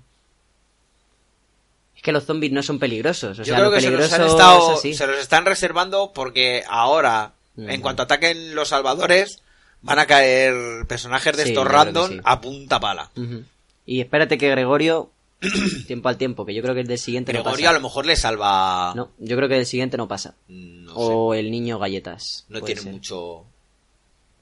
[2.06, 3.40] Que los zombies no son peligrosos.
[3.40, 7.34] O Yo sea, creo que se los, han estado- se los están reservando porque ahora,
[7.58, 9.42] en cuanto ataquen los salvadores,
[9.82, 12.20] van a caer personajes de Sí, estos random sí.
[12.24, 13.10] a punta pala.
[13.88, 15.10] Y espérate que Gregorio,
[15.88, 17.74] tiempo al tiempo, que yo creo que el del siguiente Gregorio no a pasa.
[17.74, 18.94] lo mejor le salva...
[18.96, 20.36] No, yo creo que el siguiente no pasa.
[20.48, 20.96] No sé.
[21.00, 22.46] o el niño galletas.
[22.50, 22.92] No tiene ser.
[22.92, 23.46] mucho.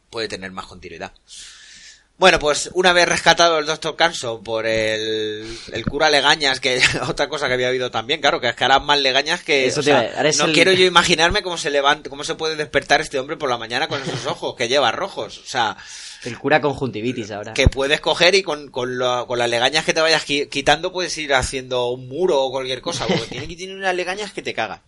[0.10, 1.14] Puede tener más continuidad.
[2.16, 7.28] Bueno, pues una vez rescatado el Doctor Canson por el, el cura Legañas, que otra
[7.28, 9.66] cosa que había habido también, claro, que es que hará más Legañas que.
[9.66, 13.02] Eso o sea, no el- quiero yo imaginarme cómo se levanta, cómo se puede despertar
[13.02, 15.40] este hombre por la mañana con esos ojos que lleva rojos.
[15.40, 15.76] O sea,
[16.24, 17.54] El cura conjuntivitis ahora.
[17.56, 20.94] que puedes coger y con, con, la- con las legañas que te vayas qui- quitando
[20.94, 24.44] puedes ir haciendo un muro o cualquier cosa, porque tiene que tener unas legañas que
[24.44, 24.82] te cagan.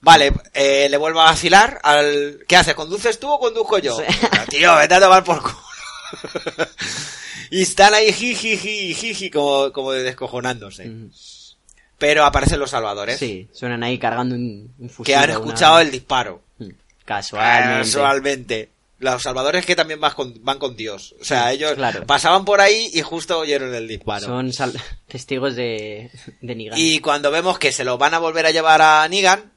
[0.00, 2.38] Vale, eh, le vuelvo a vacilar al...
[2.48, 2.74] ¿Qué haces?
[2.74, 3.96] ¿Conduces tú o conduzco yo?
[3.98, 4.04] Sí.
[4.48, 5.58] Tío, vete a tomar por culo.
[7.50, 8.56] y están ahí jiji,
[8.94, 10.90] jiji, como, como de descojonándose.
[11.98, 15.06] Pero aparecen los salvadores, Sí, suenan ahí cargando un, un fusil.
[15.06, 16.42] que han una- escuchado el disparo.
[16.58, 16.68] Mm,
[17.04, 17.78] Casualmente.
[17.90, 18.68] Casualmente.
[19.00, 21.14] Los salvadores que también vas con- van con Dios.
[21.20, 22.04] O sea, ellos claro.
[22.06, 24.26] pasaban por ahí y justo oyeron el disparo.
[24.26, 24.72] Son sal-
[25.08, 26.78] testigos de, de Negan.
[26.78, 29.52] Y cuando vemos que se lo van a volver a llevar a Negan,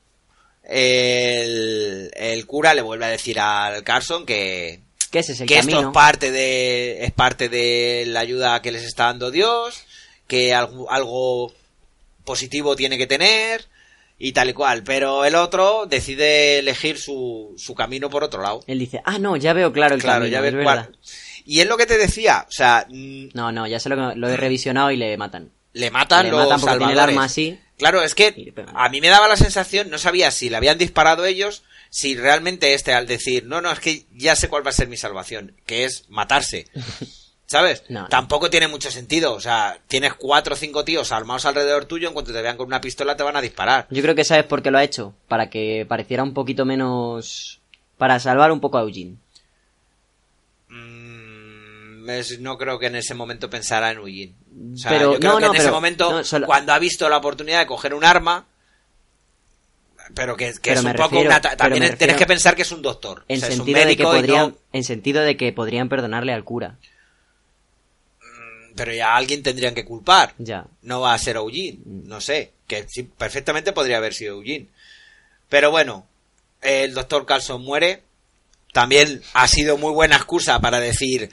[0.63, 4.81] el, el cura le vuelve a decir al Carson que,
[5.11, 8.71] Que ese es el que esto es parte de es parte de la ayuda que
[8.71, 9.83] les está dando Dios,
[10.27, 11.53] que algo, algo
[12.23, 13.65] positivo tiene que tener
[14.17, 14.83] y tal y cual.
[14.83, 18.61] Pero el otro decide elegir su, su camino por otro lado.
[18.67, 20.85] Él dice, ah, no, ya veo claro el Claro, camino, ya es ves verdad.
[20.85, 20.97] cuál.
[21.45, 24.15] Y es lo que te decía, o sea, mm, No, no, ya sé lo que
[24.17, 25.51] lo he revisionado y le matan.
[25.73, 27.59] le matan le los matan porque tiene el arma así.
[27.81, 31.25] Claro, es que a mí me daba la sensación, no sabía si le habían disparado
[31.25, 34.73] ellos, si realmente este al decir, no, no, es que ya sé cuál va a
[34.73, 36.67] ser mi salvación, que es matarse.
[37.47, 37.83] ¿Sabes?
[37.89, 38.07] No, no.
[38.07, 39.33] Tampoco tiene mucho sentido.
[39.33, 42.67] O sea, tienes cuatro o cinco tíos armados alrededor tuyo, en cuanto te vean con
[42.67, 43.87] una pistola te van a disparar.
[43.89, 45.15] Yo creo que sabes por qué lo ha hecho.
[45.27, 47.59] Para que pareciera un poquito menos...
[47.97, 49.17] Para salvar un poco a Eugene.
[52.03, 54.33] Mm, es- no creo que en ese momento pensara en Eugene.
[54.73, 56.79] O sea, Pero- yo creo no, que no, en ese momento, no, solo- cuando ha
[56.79, 58.45] visto la oportunidad de coger un arma,
[60.13, 62.63] pero que, que Pero es un poco refiero- una También tienes refiero- que pensar que
[62.63, 63.23] es un doctor.
[63.27, 64.49] En O sea, es un sentido de que médico podrían...
[64.49, 66.77] no- En sentido de que podrían perdonarle al cura.
[68.75, 70.33] pero ya a alguien tendrían que culpar.
[70.37, 70.65] Ya.
[70.81, 74.67] No va a ser Eugene, no sé, que sí, perfectamente podría haber sido Eugene.
[75.49, 76.07] Pero bueno,
[76.61, 78.01] el doctor Carlson muere
[78.71, 81.29] también ha sido muy buena excusa para decir,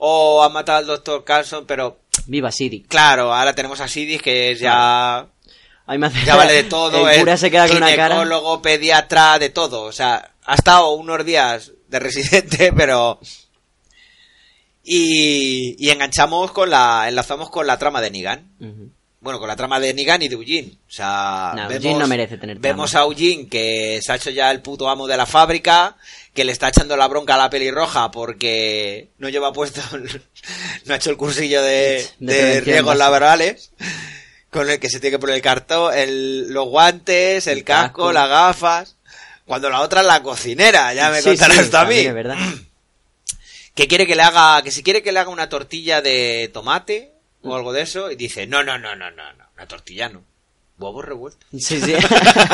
[0.00, 2.82] oh, han matado al doctor Carlson, pero Viva Sidi.
[2.82, 5.26] claro, ahora tenemos a Sidis que es ya, A
[5.88, 8.14] mí me hace- ya vale de todo, El es cura se queda con una cara.
[8.16, 13.18] ginecólogo, pediatra, de todo, o sea, ha estado unos días de residente, pero...
[14.82, 18.50] Y, y enganchamos con la, enlazamos con la trama de Negan.
[18.60, 18.90] Ujú.
[19.22, 20.72] Bueno, con la trama de Negan y de Eugene.
[20.88, 24.50] O sea, No, vemos, no merece tener vemos a Eugene que se ha hecho ya
[24.50, 25.96] el puto amo de la fábrica,
[26.32, 30.22] que le está echando la bronca a la pelirroja porque no lleva puesto, el-
[30.86, 33.72] no ha hecho el cursillo de, De de, riesgos laborales,
[34.48, 38.04] con el que se tiene que poner el cartón, el, los guantes, el, El casco,
[38.04, 38.12] casco.
[38.12, 38.96] las gafas,
[39.44, 42.38] cuando la otra es la cocinera, ya me Sí, contarás sí, a mí es verdad.
[43.74, 47.12] que quiere que le haga, que si quiere que le haga una tortilla de tomate
[47.42, 50.22] o algo de eso, y dice, no, no, no, no, no, no, una tortilla no,
[50.78, 51.46] huevos revueltos.
[51.58, 51.94] Sí, sí.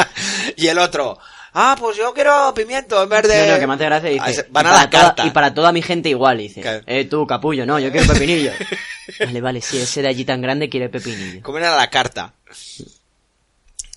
[0.56, 1.18] y el otro,
[1.54, 3.46] ah, pues yo quiero pimiento en vez de...
[3.46, 4.46] No, no, que me hace gracia dice.
[4.50, 5.26] Van y a para la toda- carta.
[5.26, 6.82] Y para toda mi gente igual, dice.
[6.86, 8.52] Eh, tú, capullo, no, yo quiero pepinillo.
[9.20, 11.42] vale, vale, sí, ese de allí tan grande quiere pepinillo.
[11.42, 12.32] Comen a la carta.
[12.46, 12.84] ¿Tú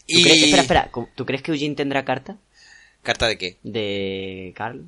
[0.07, 0.23] Y...
[0.23, 2.37] crees- espera, espera, ¿tú- ¿tú crees que Eugene tendrá carta?
[3.03, 3.57] ¿Carta de qué?
[3.63, 4.85] De Carl.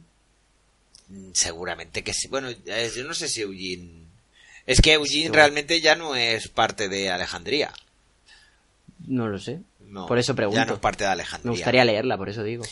[1.10, 2.28] Mm, Seguramente que sí.
[2.28, 4.01] Bueno, eh, yo no sé si Eugene...
[4.72, 7.74] Es que Eugene realmente ya no es parte de Alejandría.
[9.06, 9.60] No lo sé.
[9.82, 10.62] No, por eso pregunto.
[10.62, 11.52] Ya no es parte de Alejandría.
[11.52, 12.64] Me gustaría leerla, por eso digo.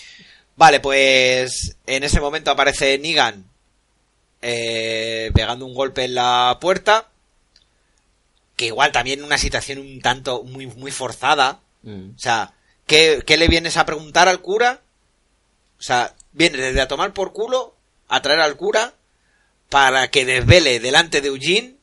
[0.55, 3.43] Vale, pues en ese momento aparece Negan
[4.41, 7.09] eh, pegando un golpe en la puerta.
[8.55, 11.59] Que igual también una situación un tanto muy, muy forzada.
[11.83, 12.11] Mm.
[12.15, 12.53] O sea,
[12.87, 14.79] ¿qué, qué le vienes a preguntar al cura?
[15.77, 17.75] O sea, viene desde a tomar por culo
[18.07, 18.93] a traer al cura
[19.67, 21.78] para que desvele delante de Eugene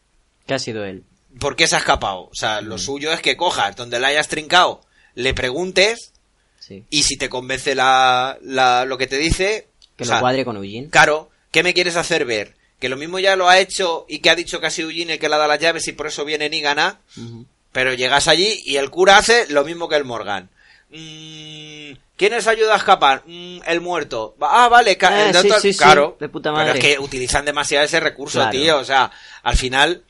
[0.47, 1.05] ¿Qué ha sido él?
[1.39, 2.21] por qué se ha escapado.
[2.31, 4.81] O sea, lo suyo es que cojas donde la hayas trincado,
[5.15, 6.13] le preguntes
[6.59, 6.83] Sí.
[6.89, 9.69] y si te convence la, la- lo que te dice,
[9.99, 10.89] Que lo sea, cuadre con Eugene.
[10.89, 12.55] Claro, ¿qué me quieres hacer ver?
[12.81, 15.13] Que lo mismo ya lo ha hecho y que ha dicho que ha sido Eugene
[15.15, 17.45] el que le ha dado las llaves y por eso viene Negan a, Ujú.
[17.71, 20.49] pero llegas allí y el cura hace lo mismo que el Morgan.
[20.91, 23.23] Mm, ¿Quién os ayuda a escapar?
[23.27, 24.35] Mm, el muerto.
[24.41, 26.17] Ah, vale, Eh, el doctor- sí, sí, claro.
[26.19, 26.79] de puta Pero madre.
[26.79, 28.51] es que utilizan demasiado ese recurso, Claro.
[28.53, 28.79] tío.
[28.79, 29.11] O sea,
[29.43, 30.03] al final.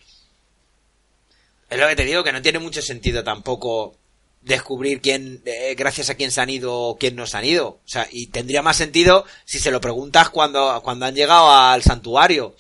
[1.69, 3.97] Es lo que te digo, que no tiene mucho sentido tampoco
[4.43, 7.67] descubrir quién, eh, gracias a quién se han ido o quién no se han ido.
[7.69, 11.83] O sea, y tendría más sentido si se lo preguntas cuando, cuando han llegado al
[11.83, 12.55] santuario.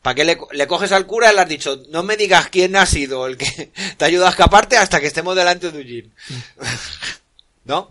[0.00, 2.76] ¿Para qué le, le coges al cura y le has dicho, no me digas quién
[2.76, 6.10] ha sido el que te ayuda a escaparte hasta que estemos delante de Eugene?
[7.64, 7.90] ¿No?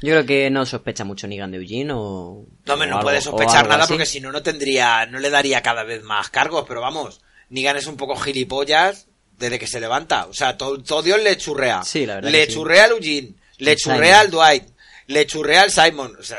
[0.00, 2.44] Yo creo que no sospecha mucho Negan de Eugene o...
[2.66, 3.94] No, o no algo- puede sospechar nada así.
[3.94, 7.76] porque si no, no tendría, no le daría cada vez más cargos, pero vamos, Negan
[7.76, 9.06] es un poco gilipollas
[9.38, 10.26] desde que se levanta.
[10.26, 11.82] O sea, todo, todo Dios le churrea.
[11.84, 12.52] Sí, la verdad Le que sí.
[12.54, 14.20] churrea al Eugene, le El churrea Simon.
[14.20, 14.64] al Dwight,
[15.06, 16.16] le churrea al Simon.
[16.18, 16.38] O sea,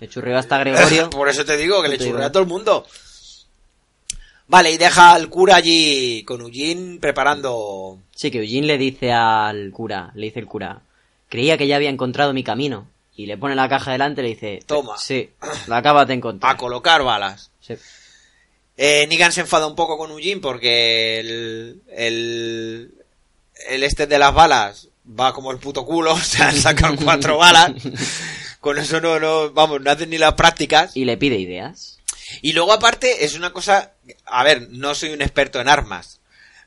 [0.00, 1.10] Le churrió hasta Gregorio.
[1.10, 2.10] por eso te digo que le digo.
[2.10, 2.86] churrea a todo el mundo.
[4.48, 7.98] Vale, y deja al cura allí con Eugene preparando...
[8.16, 10.80] Sí, que Eugene le dice al cura, le dice el cura,
[11.28, 12.88] creía que ya había encontrado mi camino.
[13.14, 14.96] Y le pone la caja delante y le dice, Toma.
[14.98, 15.30] Sí,
[15.68, 16.52] la acabas de encontrar.
[16.54, 17.50] a colocar balas.
[17.60, 17.74] Sí.
[18.76, 22.94] Eh, Negan se enfada un poco con Eugene porque el, el,
[23.68, 27.72] el este de las balas va como el puto culo, o sea, sacan cuatro balas.
[28.60, 30.96] Con eso no, no, vamos, no hacen ni las prácticas.
[30.96, 31.98] Y le pide ideas.
[32.42, 33.92] Y luego aparte es una cosa,
[34.26, 36.20] a ver, no soy un experto en armas,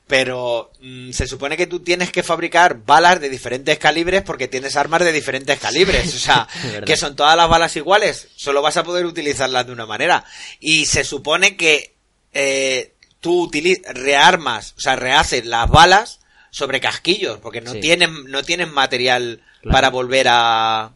[0.07, 4.75] pero mm, se supone que tú tienes que fabricar balas de diferentes calibres porque tienes
[4.75, 6.47] armas de diferentes calibres, o sea,
[6.85, 10.25] que son todas las balas iguales, solo vas a poder utilizarlas de una manera.
[10.59, 11.92] Y se supone que
[12.33, 13.49] eh, tú
[13.93, 16.19] rearmas, o sea, rehaces las balas
[16.51, 17.79] sobre casquillos, porque no Sí.
[17.79, 19.73] tienen, no tienen material Claro.
[19.73, 20.91] para volver a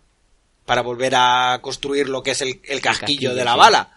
[0.65, 3.57] para volver a construir lo que es el, el casquillo casquillo, de la sí.
[3.59, 3.89] bala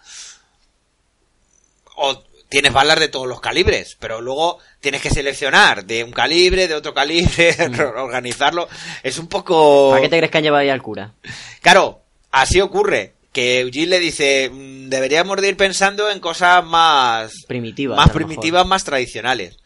[1.95, 6.67] o tienes balas de todos los calibres, pero luego tienes que seleccionar de un calibre,
[6.67, 7.55] de otro calibre,
[7.97, 8.67] organizarlo.
[9.03, 9.89] Es un poco...
[9.89, 9.91] Mm.
[9.91, 11.13] ¿Para qué te crees que han llevado ahí al cura?
[11.61, 13.13] Claro, así ocurre.
[13.31, 17.31] Que Eugene le dice, "Mm, deberíamos de ir pensando en cosas más...
[17.47, 18.27] Primitivas, Más a lo mejor".
[18.27, 19.57] primitivas, más tradicionales.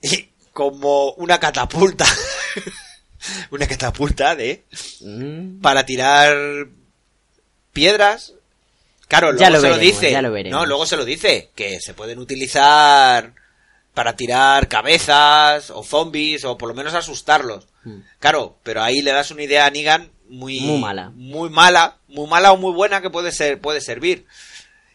[0.00, 2.04] Y como una catapulta.
[3.50, 4.64] una catapulta de...
[5.00, 6.36] Mm, Para tirar
[7.72, 8.34] piedras.
[9.08, 10.10] Claro, luego Ya lo se lo dice.
[10.10, 10.30] ya lo.
[10.50, 11.50] No, luego se lo dice.
[11.54, 13.34] Que se pueden utilizar
[13.94, 17.68] para tirar cabezas o zombies o por lo menos asustarlos.
[17.84, 17.98] Mm.
[18.18, 21.10] Claro, pero ahí le das una idea a Negan muy, Muy mala.
[21.14, 24.26] Muy mala, muy mala o muy buena que puede ser, puede servir.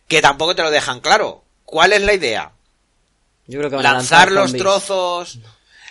[0.08, 1.44] Que tampoco te lo dejan claro.
[1.66, 2.52] ¿Cuál es la idea?
[3.46, 4.64] Yo creo que van a lanzar los zombies.
[4.64, 5.40] trozos.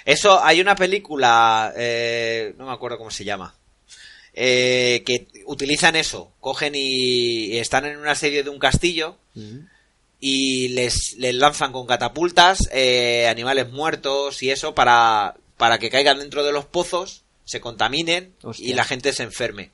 [0.04, 3.54] Eso, hay una película, eh, no me acuerdo cómo se llama.
[4.38, 9.16] eh, que utilizan eso, cogen y están en un asedio de un castillo
[10.20, 16.18] y les, les lanzan con catapultas eh, animales muertos y eso para, para que caigan
[16.18, 18.68] dentro de los pozos, se contaminen Hostia.
[18.68, 19.70] y la gente se enferme.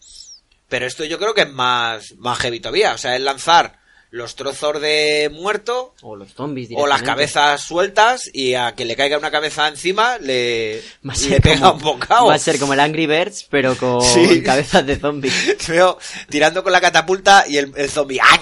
[0.69, 4.37] Pero esto yo creo que es más, más heavy todavía, o sea, es lanzar los
[4.37, 9.17] trozos de muerto O los zombies o las cabezas sueltas y a que le caiga
[9.17, 10.83] una cabeza encima le,
[11.31, 12.27] le pega como- un bocado.
[12.27, 14.43] Va a ser como el Angry Birds, pero con Sí.
[14.43, 15.57] cabezas de zombies.
[15.69, 15.99] Veo
[16.29, 18.39] tirando con la catapulta y el, el zombie ¡ah,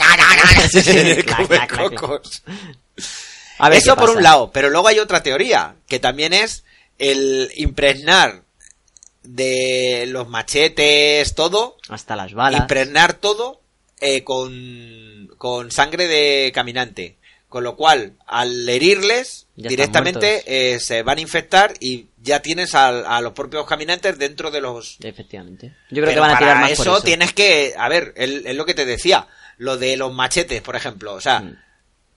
[3.72, 6.64] Eso por un lado, pero luego hay otra teoría, que también es
[6.98, 8.42] el impregnar
[9.34, 12.60] de los machetes, todo, Hasta las balas.
[12.62, 13.60] impregnar todo
[14.00, 17.16] eh, con, con sangre de caminante.
[17.48, 22.76] Con lo cual, al herirles, Ya directamente eh, se van a infectar y ya tienes
[22.76, 24.98] a, los propios caminantes dentro de los...
[25.02, 25.74] Efectivamente.
[25.90, 27.02] Yo creo que van a tirar para más eso, por eso.
[27.02, 27.74] tienes que...
[27.76, 29.26] A ver, es es lo que te decía.
[29.58, 31.12] Lo de los machetes, por ejemplo.
[31.14, 31.56] O sea, Mm.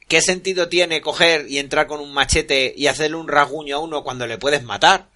[0.07, 4.03] ¿qué sentido tiene coger y entrar con un machete y hacerle un rasguño a uno
[4.03, 5.07] cuando le puedes matar?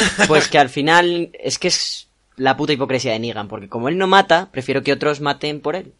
[0.28, 3.98] Pues que al final es que es la puta hipocresía de Negan, porque como él
[3.98, 5.92] no mata, prefiero que otros maten por él.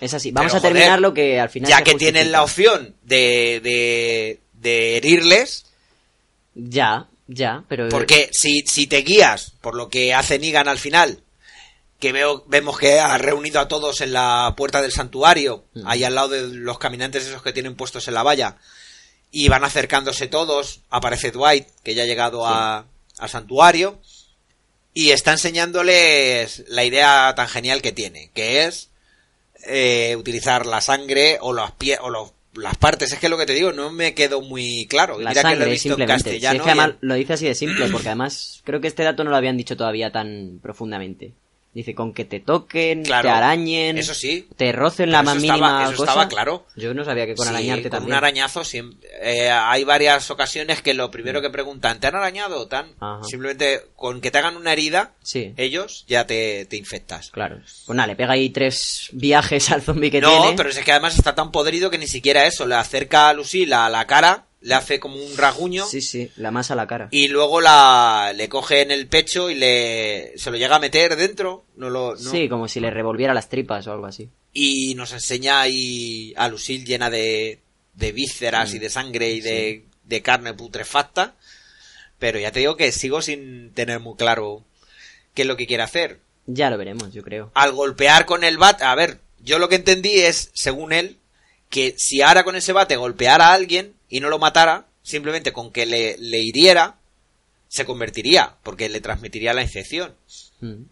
[0.00, 0.30] Es así.
[0.30, 2.32] Vamos Pero, a terminar joder, lo que al final Ya que tienen justifica.
[2.38, 5.64] la opción de, de, de herirles,
[6.54, 7.88] Ya, ya, pero...
[7.88, 11.20] porque si, si te guías por lo que hace Negan al final,
[11.98, 15.86] que veo, vemos que ha reunido a todos en la puerta del santuario, Mm.
[15.88, 18.56] ahí al lado de los caminantes esos que tienen puestos en la valla,
[19.32, 22.84] y van acercándose todos, aparece Dwight, que ya ha llegado a-
[23.18, 24.00] al santuario,
[24.94, 28.90] y está enseñándoles la idea tan genial que tiene, que es
[29.66, 33.12] eh, utilizar la sangre o las pie o los- las partes.
[33.12, 35.18] Es que lo que te digo no me quedó muy claro.
[35.18, 35.96] La Mira que lo he sangre, visto en.
[35.96, 36.56] Si castellano.
[36.56, 39.30] es que además lo dice así de simple, porque además creo que este dato no
[39.30, 41.32] lo habían dicho todavía tan profundamente.
[41.76, 44.48] Dice, con que te toquen, Claro, te arañen, Eso sí.
[44.56, 46.10] te rocen la más eso estaba- mínima eso cosa.
[46.12, 46.66] estaba claro.
[46.74, 48.12] Yo no sabía que con Sí, arañarte con también.
[48.12, 52.66] un arañazo siempre, eh, hay varias ocasiones que lo primero que preguntan, ¿te han arañado?
[52.66, 52.94] ¿Tan?
[52.98, 53.22] Ajá.
[53.24, 57.28] Simplemente con que te hagan una herida, Sí, ellos ya te, te infectas.
[57.30, 57.56] claro.
[57.58, 60.56] Pues nada, le pega ahí tres viajes al zombie que no, tiene.
[60.56, 62.64] pero es que además está tan podrido que ni siquiera eso.
[62.64, 66.50] Le acerca a Lucille a la cara, le hace como un rasguño Sí, sí, la
[66.50, 67.08] masa a la cara.
[67.10, 71.16] y luego la le coge en el pecho y le se lo llega a meter
[71.16, 71.64] dentro.
[71.76, 72.30] No lo, no.
[72.30, 74.28] Sí, como si le revolviera las tripas o algo así.
[74.52, 77.60] y nos enseña ahí a Lucille llena de,
[77.94, 78.76] de vísceras Mm.
[78.76, 81.34] y de sangre y de, de carne putrefacta.
[82.18, 84.64] Pero ya te digo que sigo sin tener muy claro
[85.34, 86.20] qué es lo que quiere hacer.
[86.46, 87.50] Ya lo veremos, yo creo.
[87.54, 91.18] Al golpear con el bat, a ver, yo lo que entendí es, según él,
[91.68, 95.72] que si ahora con ese bate golpeara a alguien y no lo matara, simplemente con
[95.72, 96.96] que le, le hiriera,
[97.68, 100.14] se convertiría, porque le transmitiría la infección.
[100.60, 100.84] Mm.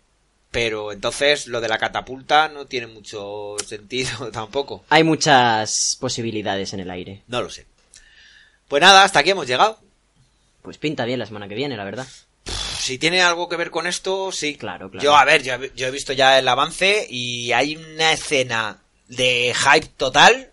[0.50, 4.84] Pero entonces lo de la catapulta no tiene mucho sentido tampoco.
[4.88, 7.22] Hay muchas posibilidades en el aire.
[7.26, 7.66] No lo sé.
[8.68, 9.80] Pues nada, hasta aquí hemos llegado.
[10.62, 12.06] Pues pinta bien la semana que viene, la verdad.
[12.78, 14.56] Si tiene algo que ver con esto, sí.
[14.56, 15.02] Claro, claro.
[15.02, 19.54] Yo, a ver, yo, yo he visto ya el avance y hay una escena de
[19.54, 20.52] hype total,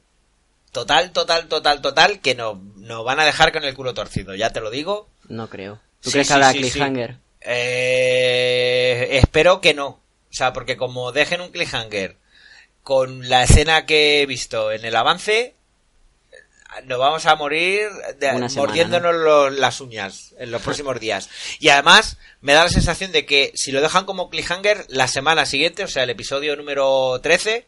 [0.72, 4.52] total, total, total, total, que nos no van a dejar con el culo torcido, ya
[4.52, 5.08] te lo digo.
[5.28, 5.80] No creo.
[6.02, 7.18] ¿Tú Sí, crees que sí, habrá sí, cliffhanger?
[7.42, 9.88] Eh, espero que no.
[9.88, 12.18] O sea, porque como dejen un cliffhanger
[12.84, 15.54] con la escena que he visto en el avance,
[16.86, 21.30] nos vamos a morir de- semana, mordiéndonos las uñas en los próximos días.
[21.60, 25.46] Y además, me da la sensación de que si lo dejan como cliffhanger, la semana
[25.46, 27.68] siguiente, o sea, el episodio número 13,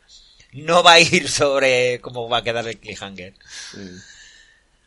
[0.53, 3.33] no va a ir sobre cómo va a quedar el cliffhanger.
[3.73, 3.97] Mm.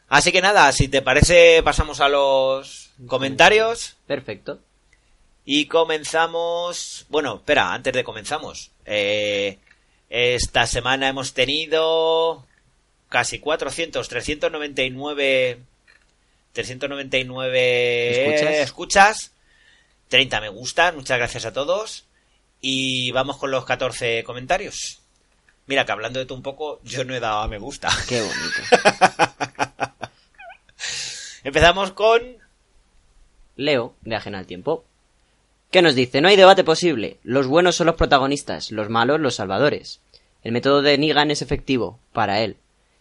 [0.09, 3.97] Así que nada, si te parece, pasamos a los comentarios.
[4.07, 4.61] Perfecto.
[5.45, 7.07] Y comenzamos.
[7.09, 8.71] Bueno, espera, antes de comenzamos.
[8.85, 9.59] Eh,
[10.09, 12.47] esta semana hemos tenido
[13.09, 15.59] casi 400, 399.
[16.53, 18.55] 399 ¿Escuchas?
[18.55, 19.33] escuchas.
[20.09, 22.05] 30 me gustan, muchas gracias a todos.
[22.61, 25.03] Y vamos con los 14 comentarios.
[25.67, 27.89] Mira que hablando de tú un poco, yo no he dado a me gusta.
[28.09, 28.63] Qué bonito.
[31.43, 32.21] Empezamos con
[33.57, 34.85] Leo, de Ajena al Tiempo.
[35.71, 36.21] ¿Qué nos dice?
[36.21, 37.19] No hay debate posible.
[37.23, 40.01] Los buenos son los protagonistas, los malos los salvadores.
[40.43, 42.57] El método de Negan es efectivo, para él,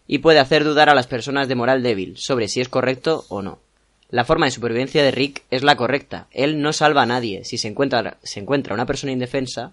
[0.08, 3.42] y puede hacer dudar a las personas de moral débil sobre si es correcto o
[3.42, 3.60] no.
[4.08, 6.26] La forma de supervivencia de Rick es la correcta.
[6.30, 7.44] Él no salva a nadie.
[7.44, 9.72] Si se encuentra, se encuentra una persona indefensa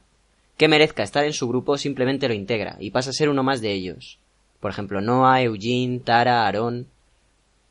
[0.63, 3.59] que merezca estar en su grupo, simplemente lo integra y pasa a ser uno más
[3.59, 4.17] de ellos.
[4.61, 6.87] Por ejemplo, Noah, Eugene, Tara, Aaron,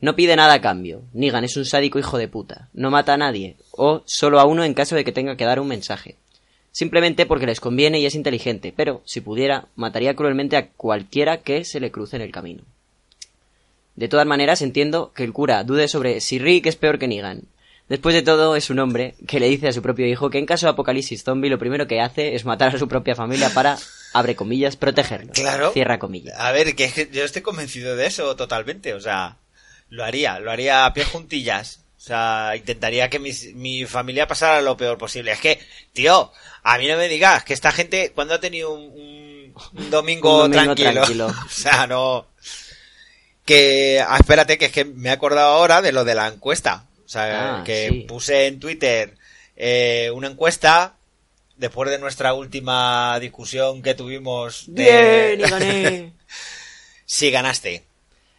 [0.03, 1.01] no pide nada a cambio.
[1.15, 2.69] Negan es un sádico hijo de puta.
[2.75, 3.57] No mata a nadie.
[3.71, 6.17] O solo a uno en caso de que tenga que dar un mensaje.
[6.71, 11.65] simplemente porque les conviene y es inteligente, pero si pudiera, mataría cruelmente a cualquiera que
[11.65, 12.63] se le cruce en el camino.
[13.97, 17.45] De todas maneras, entiendo que el cura dude sobre si Rick es peor que Negan.
[17.89, 20.47] Después de todo, es un hombre que le dice a su propio hijo que en
[20.47, 23.77] caso de apocalipsis zombie lo primero que hace es matar a su propia familia para,
[24.15, 25.37] abre comillas, protegerlos.
[25.39, 25.73] Claro.
[25.73, 26.39] Cierra comillas.
[26.39, 28.95] A ver, que es que yo estoy convencido de eso totalmente.
[28.95, 29.37] O sea,
[29.91, 31.81] lo haría, lo haría a pie juntillas.
[31.99, 35.33] O sea, intentaría que mi familia pasara lo peor posible.
[35.33, 35.59] Es que,
[35.93, 39.91] tío, a mí no me digas que esta gente, cuando ha tenido un, un- un
[39.91, 40.93] domingo, Un domingo tranquilo?
[41.03, 41.27] tranquilo.
[41.47, 42.27] o sea, no.
[43.45, 46.87] Que, ah, espérate, que es que me he acordado ahora de lo de la encuesta.
[47.13, 48.01] O sea, Ah, que sí.
[48.09, 49.15] puse en Twitter
[49.55, 50.95] eh, una encuesta
[51.59, 56.13] después de nuestra última discusión que tuvimos de, Bien, y gané.
[57.05, 57.85] Sí, ganaste.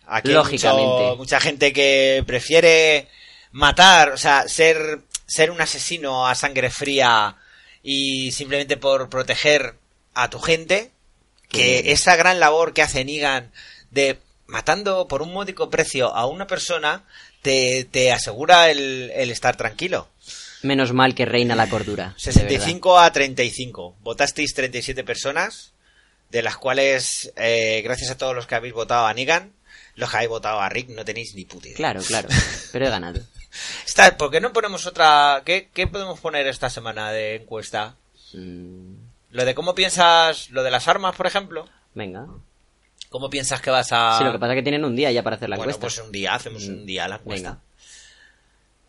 [0.08, 0.88] Aquí hay Lógicamente.
[1.04, 3.08] mucho- mucha gente que prefiere
[3.52, 7.36] matar, o sea, ser, ser un asesino a sangre fría
[7.84, 9.76] y simplemente por proteger
[10.16, 10.90] a tu gente,
[11.50, 13.52] que esa gran labor que hace Negan
[13.92, 14.18] de
[14.48, 17.04] matando por un módico precio a una persona
[17.44, 20.08] te, te asegura el, el estar tranquilo.
[20.64, 22.16] Menos mal que reina la cordura.
[22.16, 23.98] de 65 a 35.
[24.02, 25.74] Votasteis 37 personas,
[26.32, 29.52] de las cuales, eh, gracias a todos los que habéis votado a Negan,
[29.96, 31.78] los que habéis votado a Rick no tenéis ni puta idea.
[31.78, 32.30] Claro, claro.
[32.72, 33.20] Pero he ganado.
[33.86, 35.44] Está, ¿Por qué no ponemos otra?
[35.46, 37.96] ¿Qué, qué podemos poner esta semana de encuesta?
[38.34, 38.94] Mm,
[39.32, 41.68] Lo de cómo piensas, lo de las armas, por ejemplo.
[41.94, 42.26] venga.
[43.14, 44.18] ¿Cómo piensas que vas a...?
[44.18, 45.98] Sí, lo que pasa es que tienen un día ya para hacer la bueno, encuesta.
[46.00, 47.50] pues un día, hacemos un día la encuesta.
[47.52, 47.62] Venga.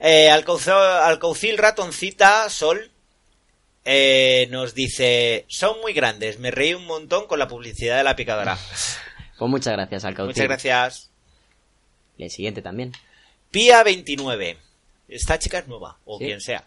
[0.01, 2.91] Eh, Alcaucil, Alcaucil Ratoncita Sol
[3.85, 8.17] eh, nos dice: Son muy grandes, me reí un montón con la publicidad de la
[8.17, 8.57] picadora.
[9.39, 10.29] Pues muchas gracias, Alcaucil.
[10.29, 11.11] Muchas gracias.
[12.17, 12.93] Y el siguiente también.
[13.53, 14.57] Pía29.
[15.09, 16.25] Esta chica es nueva, o Sí.
[16.25, 16.65] quien sea.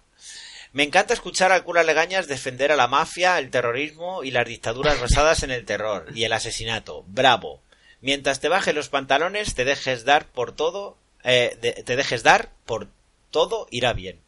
[0.77, 5.01] Me encanta escuchar al cura Legañas defender a la mafia, el terrorismo y las dictaduras
[5.01, 7.03] basadas en el terror y el asesinato.
[7.07, 7.63] Bravo.
[7.99, 12.51] Mientras te bajes los pantalones, te dejes dar por todo, eh, de- te dejes dar
[12.67, 12.89] por
[13.31, 14.19] todo, irá bien.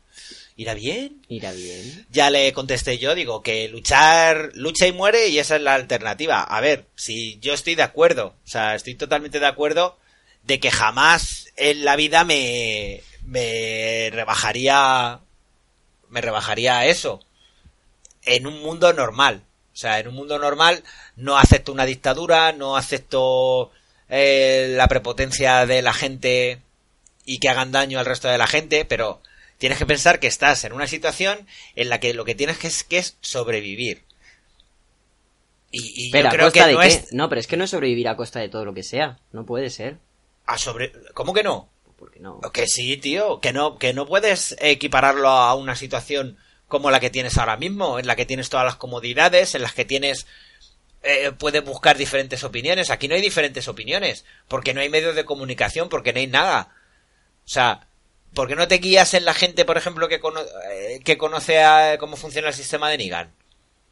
[0.55, 1.21] ¿Irá bien?
[1.27, 2.07] Irá bien.
[2.09, 6.41] Ya le contesté yo, digo que luchar, lucha y muere y esa es la alternativa.
[6.41, 9.99] A ver, si yo estoy de acuerdo, o sea, estoy totalmente de acuerdo
[10.45, 15.19] de que jamás en la vida me, me rebajaría,
[16.09, 17.21] me rebajaría eso
[18.25, 19.43] en un mundo normal.
[19.73, 20.83] O sea, en un mundo normal
[21.15, 23.71] no acepto una dictadura, no acepto
[24.09, 26.59] eh, la prepotencia de la gente
[27.25, 29.21] y que hagan daño al resto de la gente, pero
[29.57, 32.67] tienes que pensar que estás en una situación en la que lo que tienes que
[32.67, 34.03] es, que es sobrevivir.
[35.71, 36.87] Y, y Pero yo a creo costa que de no qué?
[36.87, 39.19] es No, pero es que no es sobrevivir a costa de todo lo que sea.
[39.31, 39.97] No puede ser.
[40.47, 40.91] a sobre...
[41.13, 41.69] ¿Cómo que no?
[42.19, 42.39] No.
[42.53, 46.37] Que sí, tío, que no, que no puedes equipararlo a una situación
[46.67, 49.73] como la que tienes ahora mismo, en la que tienes todas las comodidades, en las
[49.73, 50.27] que tienes
[51.01, 52.89] eh, puedes buscar diferentes opiniones.
[52.89, 56.73] Aquí no hay diferentes opiniones, porque no hay medios de comunicación, porque no hay nada.
[57.45, 57.87] O sea,
[58.33, 61.63] ¿por qué no te guías en la gente, por ejemplo, que, cono- eh, que conoce
[61.63, 63.33] a- cómo funciona el sistema de Nigan?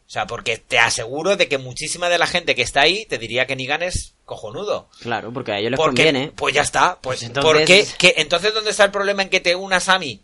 [0.08, 3.18] O sea, porque te aseguro de que muchísima de la gente que está ahí te
[3.18, 4.89] diría que Nigan es cojonudo.
[5.01, 6.32] Claro, porque a ellos les Porque, conviene.
[6.34, 6.97] Pues ya está.
[7.01, 7.86] Pues, Pues entonces- ¿por qué?
[7.97, 10.22] ¿Qué- Entonces, ¿dónde está el problema en que te unas a mí?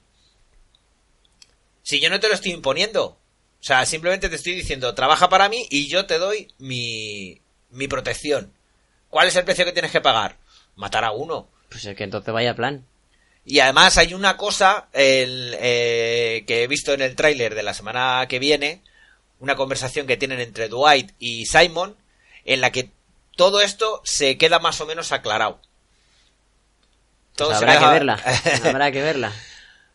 [1.81, 3.05] Si yo no te lo estoy imponiendo.
[3.05, 7.87] O sea, simplemente te estoy diciendo, trabaja para mí y yo te doy mi, mi
[7.87, 8.51] protección.
[9.09, 10.37] ¿Cuál es el precio que tienes que pagar?
[10.75, 11.47] Matar a uno.
[11.69, 12.85] Pues es que entonces vaya plan.
[13.45, 17.73] Y además hay una cosa el, eh, que he visto en el tráiler de la
[17.73, 18.81] semana que viene,
[19.43, 21.97] una conversación que tienen entre Dwight y Simon,
[22.45, 22.91] en la que
[23.35, 25.59] todo esto se queda más o menos aclarado.
[27.35, 28.19] Todo Pues habrá que verla.
[28.63, 29.33] habrá que verla.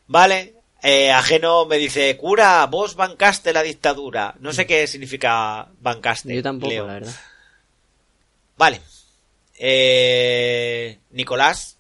[0.07, 0.55] Vale.
[0.83, 4.35] Eh, ajeno me dice, cura, vos bancaste la dictadura.
[4.39, 6.35] No sé qué significa bancaste.
[6.35, 6.87] Yo tampoco, Leo.
[6.87, 7.15] la verdad.
[8.59, 8.83] Vale.
[9.59, 11.79] Eh, Nicolás,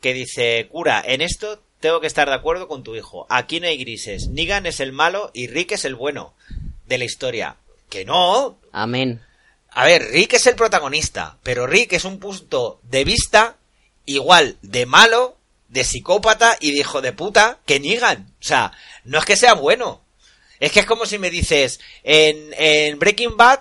[0.00, 3.26] que dice, cura, en esto tengo que estar de acuerdo con tu hijo.
[3.28, 4.28] Aquí no hay grises.
[4.28, 6.32] Negan es el malo y Rick es el bueno
[6.90, 7.56] de la historia.
[7.88, 8.58] Que no.
[8.72, 9.22] Amén.
[9.70, 13.56] A ver, Rick es el protagonista, pero Rick es un punto de vista
[14.04, 15.36] igual de malo,
[15.68, 18.34] de psicópata y de hijo de puta que Negan.
[18.40, 18.72] O sea,
[19.04, 20.02] no es que sea bueno.
[20.58, 23.60] Es que es como si me dices, en, en Breaking Bad,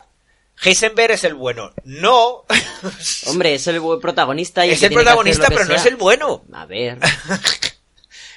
[0.61, 1.71] Heisenberg es el bueno.
[1.85, 2.45] No.
[3.27, 6.43] Hombre, es el protagonista y es el hacer protagonista, pero no es el bueno.
[6.51, 6.97] A ver.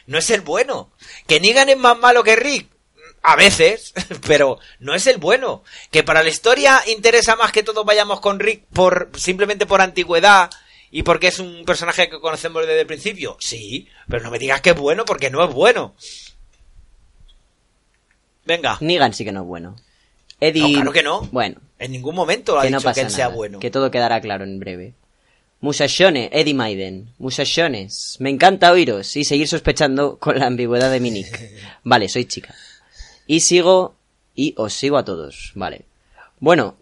[0.04, 0.90] No es el bueno.
[1.28, 2.71] Que Negan es más malo que Rick.
[3.22, 3.94] A veces,
[4.26, 5.62] pero no es el bueno.
[5.90, 10.50] Que para la historia interesa más que todos vayamos con Rick por simplemente por antigüedad
[10.90, 13.36] y porque es un personaje que conocemos desde el principio.
[13.40, 15.94] Sí, pero no me digas que es bueno porque no es bueno.
[18.44, 18.76] Venga.
[18.80, 19.76] Negan sí que no es bueno.
[20.40, 20.62] Eddie...
[20.62, 21.28] No, claro que no.
[21.30, 23.60] Bueno, En ningún momento ha que no dicho pasa que él sea bueno.
[23.60, 24.94] Que todo quedará claro en breve.
[25.60, 27.14] Musashone, Eddie Maiden.
[27.18, 28.16] Musashones.
[28.18, 31.52] Me encanta oíros y seguir sospechando con la ambigüedad de mi nick.
[31.84, 32.52] Vale, soy chica.
[33.26, 33.94] Y sigo...
[34.34, 35.52] Y os sigo a todos.
[35.54, 35.84] Vale.
[36.40, 36.76] Bueno,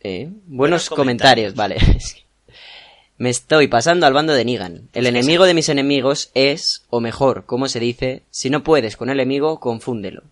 [0.00, 1.54] eh, buenos, Buenos comentarios.
[1.54, 1.76] Vale.
[3.18, 4.90] Me estoy pasando al bando de Negan.
[4.92, 9.08] El enemigo de mis enemigos es, o mejor, como se dice, si no puedes con
[9.08, 10.22] el enemigo, confúndelo.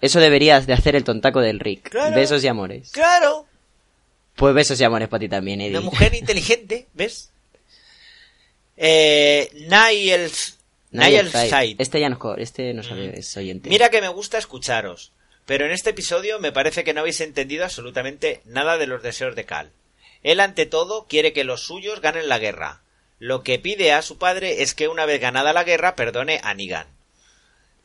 [0.00, 1.90] Eso deberías de hacer el tontaco del Rick.
[1.90, 2.16] Claro.
[2.16, 2.90] Besos y amores.
[2.90, 3.46] Claro.
[4.34, 5.78] Pues besos y amores para ti también, Eddie.
[5.78, 7.30] Una mujer inteligente, ¿ves?
[8.76, 10.30] Eh, Niall...
[10.90, 11.76] Nigel Side.
[11.78, 13.68] Este ya no es, co- este no sabe, es oyente.
[13.68, 15.12] Mira que me gusta escucharos,
[15.46, 19.36] pero en este episodio me parece que no habéis entendido absolutamente nada de los deseos
[19.36, 19.70] de Cal.
[20.22, 22.82] Él ante todo quiere que los suyos ganen la guerra.
[23.18, 26.54] Lo que pide a su padre es que una vez ganada la guerra perdone a
[26.54, 26.86] Negan.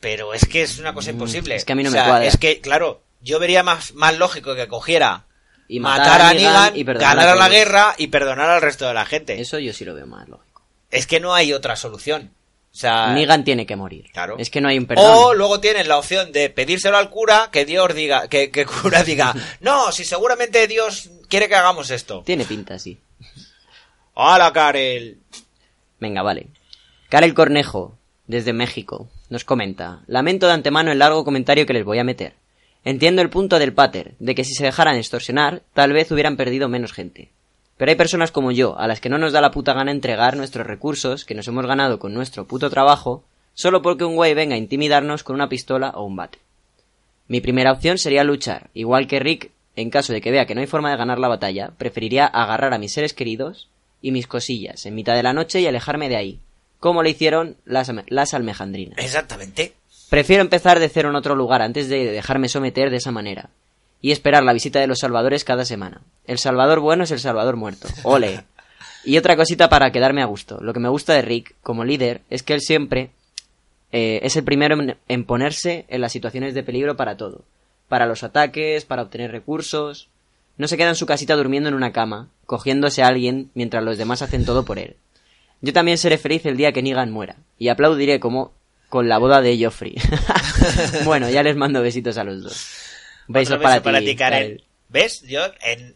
[0.00, 1.54] Pero es que es una cosa imposible.
[1.54, 2.24] Mm, es que a mí no O me cuadra.
[2.26, 5.26] Es que, claro, yo vería más, más lógico que cogiera
[5.68, 9.40] Y matar, a a ganar a la guerra y perdonar al resto de la gente.
[9.40, 10.62] Eso yo sí lo veo más lógico.
[10.90, 12.32] Es que no hay otra solución.
[12.76, 14.10] O sea, Negan tiene que morir.
[14.12, 14.36] Claro.
[14.38, 15.06] Es que no hay un perdón.
[15.10, 18.66] O luego tienes la opción de pedírselo al cura, que Dios diga, que, que el
[18.66, 22.22] cura diga, no, si seguramente Dios quiere que hagamos esto.
[22.26, 22.98] Tiene pinta, sí.
[24.12, 25.20] ¡Hola, Karel!
[26.00, 26.48] Venga, vale.
[27.08, 27.96] Karel Cornejo,
[28.26, 30.02] desde México, nos comenta.
[30.06, 32.34] Lamento de antemano el largo comentario que les voy a meter.
[32.84, 36.68] Entiendo el punto del pater, de que si se dejaran extorsionar, tal vez hubieran perdido
[36.68, 37.30] menos gente.
[37.76, 40.36] Pero hay personas como yo, a las que no nos da la puta gana entregar
[40.36, 43.24] nuestros recursos que nos hemos ganado con nuestro puto trabajo,
[43.54, 46.38] solo porque un güey venga a intimidarnos con una pistola o un bate.
[47.28, 50.60] Mi primera opción sería luchar, igual que Rick, en caso de que vea que no
[50.60, 53.68] hay forma de ganar la batalla, preferiría agarrar a mis seres queridos
[54.00, 56.40] y mis cosillas en mitad de la noche y alejarme de ahí,
[56.80, 58.98] como le hicieron las, las almejandrinas.
[58.98, 59.74] Exactamente.
[60.08, 63.50] Prefiero empezar de cero en otro lugar antes de dejarme someter de esa manera.
[64.06, 66.00] Y esperar la visita de los salvadores cada semana.
[66.28, 67.88] El salvador bueno es el salvador muerto.
[68.04, 68.44] Ole.
[69.04, 70.58] Y otra cosita para quedarme a gusto.
[70.60, 73.10] Lo que me gusta de Rick, como líder, es que él siempre
[73.90, 77.42] eh, es el primero en, en ponerse en las situaciones de peligro para todo.
[77.88, 80.06] Para los ataques, para obtener recursos.
[80.56, 83.98] No se queda en su casita durmiendo en una cama, cogiéndose a alguien mientras los
[83.98, 84.94] demás hacen todo por él.
[85.62, 87.38] Yo también seré feliz el día que Negan muera.
[87.58, 88.52] Y aplaudiré como
[88.88, 89.96] con la boda de Joffrey.
[91.04, 92.85] bueno, ya les mando besitos a los dos.
[93.28, 94.16] Beso para, ti, Karel.
[94.16, 94.64] Karel.
[94.88, 95.22] ¿Ves?
[95.22, 95.94] Yo en,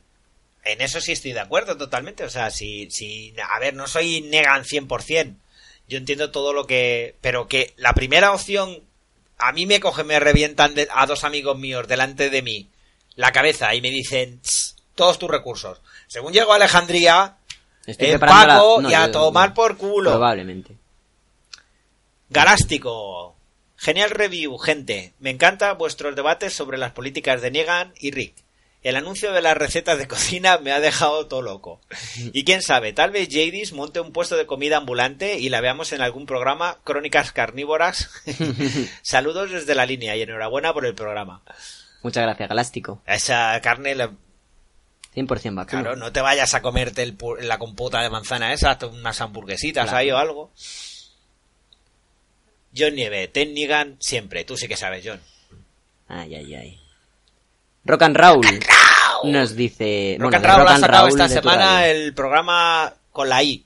[0.65, 2.25] en eso sí estoy de acuerdo totalmente.
[2.25, 5.35] O sea, si, si, a ver, no soy Negan 100%.
[5.89, 7.17] Yo entiendo todo lo que...
[7.21, 8.83] Pero que la primera opción...
[9.39, 12.69] A mí me cogen, me revientan de- a dos amigos míos delante de mí
[13.17, 15.81] la cabeza y me dicen "Tss, todos tus recursos.
[16.09, 17.37] Según llego a Alejandría,
[17.87, 20.11] Estoy Eh, la- Paco, no, y a yo- tomar por culo.
[20.11, 20.77] Probablemente.
[22.29, 23.37] Galástico.
[23.83, 25.15] Genial review, gente.
[25.21, 28.35] Me encantan vuestros debates sobre las políticas de Negan y Rick.
[28.83, 31.81] El anuncio de las recetas de cocina me ha dejado todo loco.
[32.33, 35.93] Y quién sabe, tal vez Jadis monte un puesto de comida ambulante y la veamos
[35.93, 38.11] en algún programa Crónicas Carnívoras.
[39.03, 41.43] Saludos desde la línea y enhorabuena por el programa.
[42.03, 43.03] Muchas gracias, Galástico.
[43.07, 44.11] Esa carne, la-
[45.15, 45.65] 100% vacuno.
[45.67, 49.85] claro, no te vayas a comerte el pu- la compota de manzana esa, unas hamburguesitas
[49.87, 49.97] Claro.
[49.99, 50.53] ahí o algo.
[52.77, 54.45] John Nieve, Ten Negan siempre.
[54.45, 55.21] Tú sí que sabes, John.
[56.09, 56.81] Ay, ay, ay.
[57.85, 58.41] Rock and Roll
[59.25, 60.17] nos dice...
[60.19, 63.65] Rock bueno, and Roll ha sacado esta semana el programa con la I.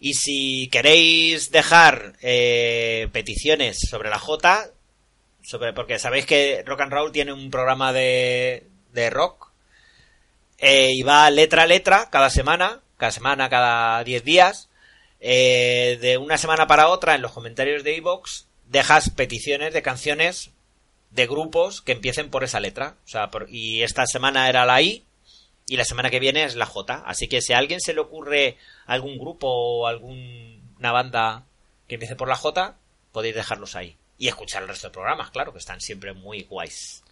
[0.00, 4.70] Y si queréis dejar eh, peticiones sobre la J,
[5.42, 9.52] sobre, porque sabéis que Rock and Roll tiene un programa de, de rock
[10.58, 14.68] eh, y va letra a letra cada semana, cada semana, cada 10 días.
[15.24, 20.50] Eh, de una semana para otra en los comentarios de iVoox dejas peticiones de canciones
[21.12, 22.96] de grupos que empiecen por esa letra.
[23.04, 25.04] O sea, y esta semana era la I
[25.68, 27.04] y la semana que viene es la J.
[27.06, 31.44] Así que si a alguien se le ocurre algún grupo o alguna banda
[31.86, 32.74] que empiece por la J,
[33.12, 33.96] podéis dejarlos ahí.
[34.18, 37.04] Y escuchar el resto de programas, claro, que están siempre muy guays.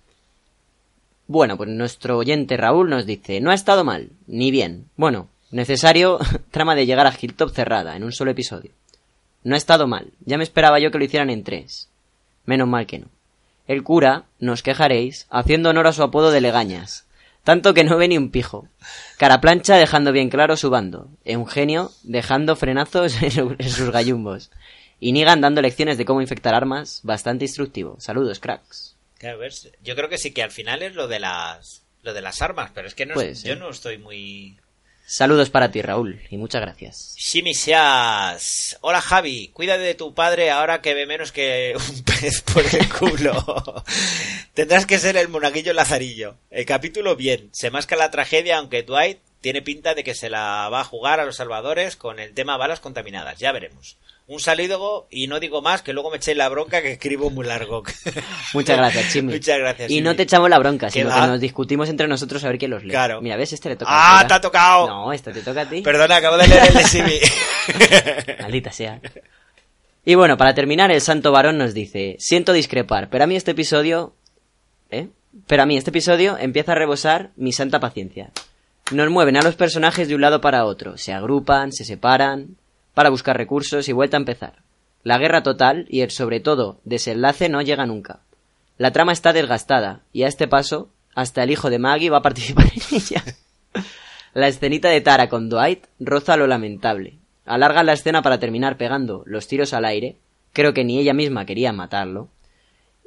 [1.28, 4.90] Bueno, pues nuestro oyente Raúl nos dice, no ha estado mal, ni bien.
[4.96, 6.18] Bueno, necesario
[6.51, 8.70] trama de llegar a Hilltop cerrada, en un solo episodio.
[9.42, 11.88] No ha estado mal, ya me esperaba yo que lo hicieran en tres.
[12.44, 13.07] Menos mal que no.
[13.66, 17.07] El cura, nos quejaréis, haciendo honor a su apodo de legañas.
[17.44, 18.68] Tanto que no ve ni un pijo.
[19.16, 21.09] Caraplancha dejando bien claro su bando.
[21.24, 24.51] Eugenio dejando frenazos en su- en sus gallumbos.
[24.98, 27.96] Y Negan dando lecciones de cómo infectar armas, bastante instructivo.
[27.98, 28.96] Saludos, cracks.
[29.18, 29.38] Claro,
[29.82, 32.70] Yo creo que sí que al final es lo de las lo de las armas,
[32.74, 33.51] pero es que no, Puede ser.
[33.55, 34.57] yo no estoy muy
[35.12, 37.16] Saludos para ti, Raúl, y muchas gracias.
[37.16, 38.78] Shimisias.
[38.80, 42.88] Hola Javi, cuida de tu padre ahora que ve menos que un pez por el
[42.88, 43.84] culo.
[44.54, 46.36] Tendrás que ser el monaguillo Lazarillo.
[46.52, 50.68] El capítulo bien, se masca la tragedia aunque Dwight tiene pinta de que se la
[50.68, 53.40] va a jugar a los salvadores con el tema balas contaminadas.
[53.40, 53.96] Ya veremos.
[54.31, 57.45] Un saludo y no digo más que luego me echéis la bronca que escribo muy
[57.45, 57.83] largo.
[58.55, 59.33] Muchas gracias, Chimi.
[59.33, 59.91] Muchas gracias.
[59.91, 60.03] Y Chimi.
[60.03, 61.22] no te echamos la bronca, ¿Qué sino va?
[61.22, 62.91] que nos discutimos entre nosotros a ver quién los lee.
[62.91, 63.20] Claro.
[63.20, 63.53] Mira, ¿ves?
[63.53, 64.87] Este le toca ¡Ah, a te ha tocado!
[64.87, 65.83] No, este te toca a ti.
[65.83, 67.18] Perdona, acabo de leer el de Simi.
[68.41, 69.01] Maldita sea.
[70.05, 73.51] Y bueno, para terminar, el santo varón nos dice, siento discrepar, pero a mí este
[73.51, 74.14] episodio...
[74.93, 75.09] ¿Eh?
[75.49, 78.31] Pero a mí este episodio empieza a rebosar mi santa paciencia.
[78.93, 82.57] Nos mueven a los personajes de un lado para otro, se agrupan, se separan,
[82.95, 84.62] para buscar recursos y vuelta a empezar.
[85.03, 88.20] La guerra total y el sobre todo desenlace no llega nunca.
[88.76, 92.22] La trama está desgastada y a este paso hasta el hijo de Maggie va a
[92.22, 93.24] participar en ella.
[94.32, 97.18] La escenita de Tara con Dwight roza lo lamentable.
[97.47, 100.18] Alargan la escena para terminar pegando los tiros al aire.
[100.53, 102.28] Creo que ni ella misma quería matarlo.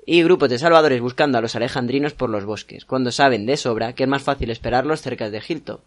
[0.05, 3.93] Y grupos de salvadores buscando a los alejandrinos por los bosques, cuando saben de sobra
[3.93, 5.81] que es más fácil esperarlos cerca de Hilltop,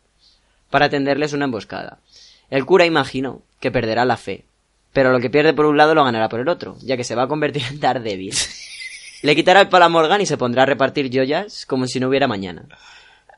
[0.71, 1.99] para tenderles una emboscada.
[2.51, 4.45] El cura imagino que perderá la fe,
[4.93, 7.15] pero lo que pierde por un lado lo ganará por el otro, ya que se
[7.15, 8.35] va a convertir en Daredevil.
[9.23, 12.09] Le quitará el palo a Morgan y se pondrá a repartir joyas como si no
[12.09, 12.67] hubiera mañana.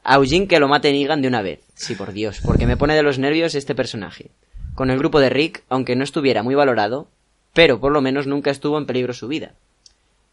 [0.04, 1.60] A Eugene que lo mate Negan de una vez.
[1.74, 4.30] Sí, por Dios, porque me pone de los nervios este personaje.
[4.74, 7.08] Con el grupo de Rick, aunque no estuviera muy valorado,
[7.54, 9.54] pero por lo menos nunca estuvo en peligro su vida.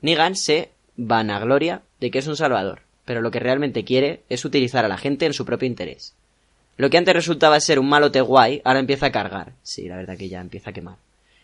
[0.02, 4.86] Negan se vanagloria de que es un salvador, pero lo que realmente quiere es utilizar
[4.86, 6.14] a la gente en su propio interés.
[6.78, 9.54] Lo que antes resultaba ser un malote guay, ahora empieza a cargar.
[9.64, 10.96] Sí, la verdad que ya empieza a quemar.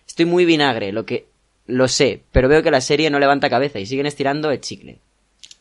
[0.07, 1.25] Estoy muy vinagre, lo que...
[1.67, 4.97] Lo sé, pero veo que la serie no levanta cabeza y siguen estirando el chicle.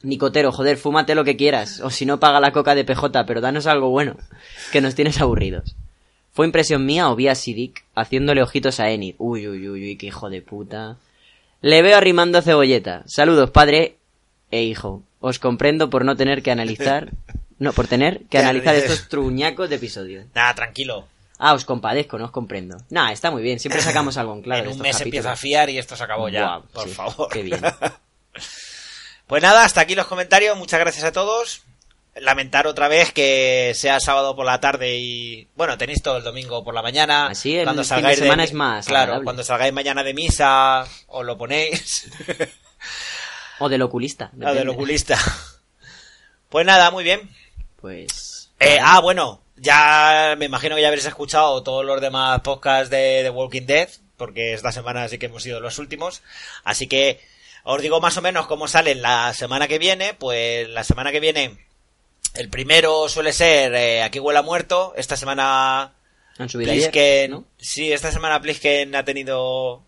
[0.03, 3.41] Nicotero, joder, fúmate lo que quieras, o si no paga la coca de PJ, pero
[3.41, 4.17] danos algo bueno,
[4.73, 5.77] que nos tienes aburridos.
[6.33, 9.15] ¿Fue impresión mía o vi a Sidic haciéndole ojitos a Enid?
[9.19, 10.97] Uy, uy, uy, uy, qué hijo de puta.
[11.61, 13.03] Le veo arrimando cebolleta.
[13.07, 13.97] Saludos, padre
[14.51, 15.03] e hijo.
[15.21, 17.11] Os comprendo por no tener que analizar...
[17.61, 20.27] No, por tener que analizar estos truñacos de episodios.
[20.35, 21.07] Nada, tranquilo.
[21.39, 22.77] Ah, os compadezco, no os comprendo.
[22.91, 24.63] Nah, está muy bien, siempre sacamos algo en claro.
[24.63, 25.07] en de un mes capítulos.
[25.07, 26.61] empieza a fiar y esto se acabó ya.
[26.73, 27.29] Por sí, favor.
[27.31, 27.61] Qué bien.
[29.27, 30.57] Pues nada, hasta aquí los comentarios.
[30.59, 31.63] Muchas gracias a todos.
[32.17, 36.65] Lamentar otra vez que sea sábado por la tarde y bueno, tenéis todo el domingo
[36.65, 37.29] por la mañana.
[37.29, 39.25] Así el cuando fin de salgáis semana mi- es más Claro, agradable.
[39.25, 42.11] cuando salgáis mañana de misa os lo ponéis.
[43.61, 44.27] O del oculista.
[44.35, 44.59] o depende.
[44.59, 45.17] del oculista.
[46.49, 47.31] Pues nada, muy bien.
[47.81, 48.51] Pues...
[48.61, 53.21] Eh, ah, bueno, ya me imagino que ya habréis escuchado todos los demás podcasts de
[53.23, 56.23] The Walking Dead, porque esta semana sí que hemos sido los últimos.
[56.65, 57.21] Así que
[57.65, 60.15] os digo más o menos cómo salen la semana que viene.
[60.15, 61.59] Pues la semana que viene,
[62.35, 64.95] el primero suele ser eh, Aquí huele a muerto.
[64.97, 65.93] Esta semana
[66.39, 67.45] Han subido ayer, ¿no?
[67.59, 69.83] sí, esta semana Plisken ha tenido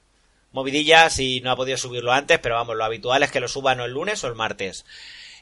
[0.53, 3.81] movidillas y no ha podido subirlo antes, pero vamos, lo habitual es que lo suban
[3.81, 4.85] o el lunes o el martes.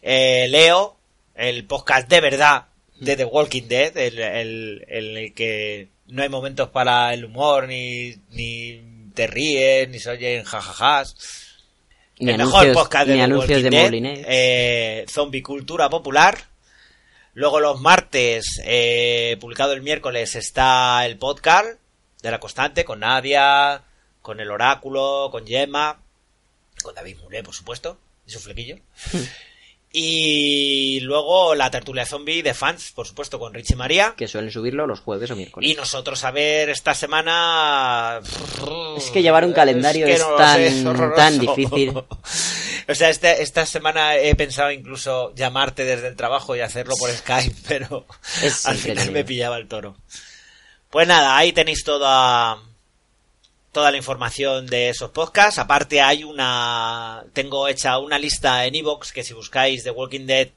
[0.03, 0.97] Eh, Leo,
[1.41, 2.67] el podcast de verdad
[2.99, 8.15] de The Walking Dead, el, el- el- que no hay momentos para el humor, ni,
[8.31, 11.15] ni te ríes, ni se oyen jajajas.
[12.19, 16.37] Ni el mejor podcast de ni The anuncios Walking de Dead, eh, Zombie Cultura Popular.
[17.33, 21.79] Luego los martes, eh, publicado el miércoles, está el podcast
[22.23, 23.83] de la constante con Nadia,
[24.21, 26.03] con el oráculo, con Gemma,
[26.83, 28.77] con David Mulé, por supuesto, y su flequillo.
[29.93, 34.15] y luego la tertulia zombie de fans, por supuesto, con Richie María.
[34.17, 35.69] que suelen subirlo los jueves o miércoles.
[35.69, 38.21] Y nosotros a ver esta semana.
[38.97, 40.85] Es que llevar un calendario es tan- es
[41.17, 41.93] tan difícil.
[42.89, 47.09] O sea, este- esta semana he pensado incluso llamarte desde el trabajo y hacerlo por
[47.11, 48.05] Skype, pero
[48.65, 49.97] al final me pillaba el toro.
[50.89, 52.59] Pues nada, ahí tenéis toda
[53.73, 55.59] toda la información de esos podcasts.
[55.59, 60.49] Aparte hay una tengo hecha una lista en iVoox que si buscáis The Walking Dead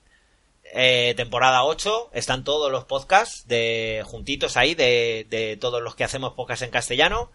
[0.75, 6.03] eh, temporada 8 están todos los podcasts de juntitos ahí de, de todos los que
[6.03, 7.31] hacemos podcasts en castellano.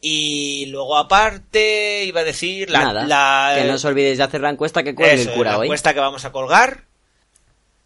[0.00, 4.40] Y luego aparte iba a decir la, Nada, la- que no os olvidéis de hacer
[4.40, 5.66] la encuesta que cuelgue el cura la hoy.
[5.66, 6.84] encuesta que vamos a colgar.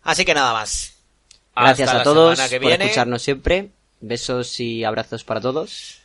[0.03, 0.95] Así que nada más.
[1.55, 2.85] Gracias Hasta a todos por viene.
[2.87, 3.71] escucharnos siempre.
[4.01, 6.00] Besos y abrazos para todos.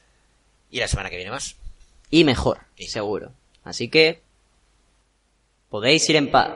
[0.76, 1.56] Y la semana que viene más.
[2.12, 3.32] Y mejor, Y- seguro.
[3.64, 4.20] Así que...
[5.70, 6.52] Podéis ir en paz.